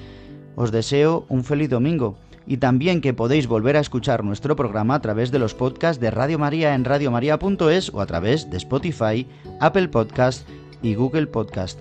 os 0.59 0.75
deseo 0.75 1.25
un 1.29 1.45
feliz 1.45 1.71
domingo 1.71 2.19
y 2.45 2.57
también 2.57 3.01
que 3.01 3.15
podéis 3.15 3.47
volver 3.47 3.77
a 3.77 3.81
escuchar 3.81 4.25
nuestro 4.25 4.57
programa 4.57 4.97
a 4.97 5.01
través 5.01 5.31
de 5.31 5.39
los 5.39 5.55
podcasts 5.55 6.01
de 6.01 6.11
Radio 6.11 6.39
María 6.39 6.75
en 6.75 6.85
radiomaria.es 6.85 7.95
o 7.95 8.01
a 8.01 8.07
través 8.07 8.51
de 8.51 8.57
Spotify, 8.57 9.27
Apple 9.61 9.89
Podcast 9.89 10.49
y 10.83 10.95
Google 10.95 11.29
Podcast. 11.29 11.79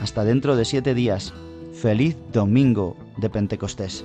Hasta 0.00 0.24
dentro 0.24 0.56
de 0.56 0.64
siete 0.64 0.94
días. 0.94 1.32
Feliz 1.72 2.16
domingo 2.32 2.96
de 3.18 3.30
Pentecostés. 3.30 4.04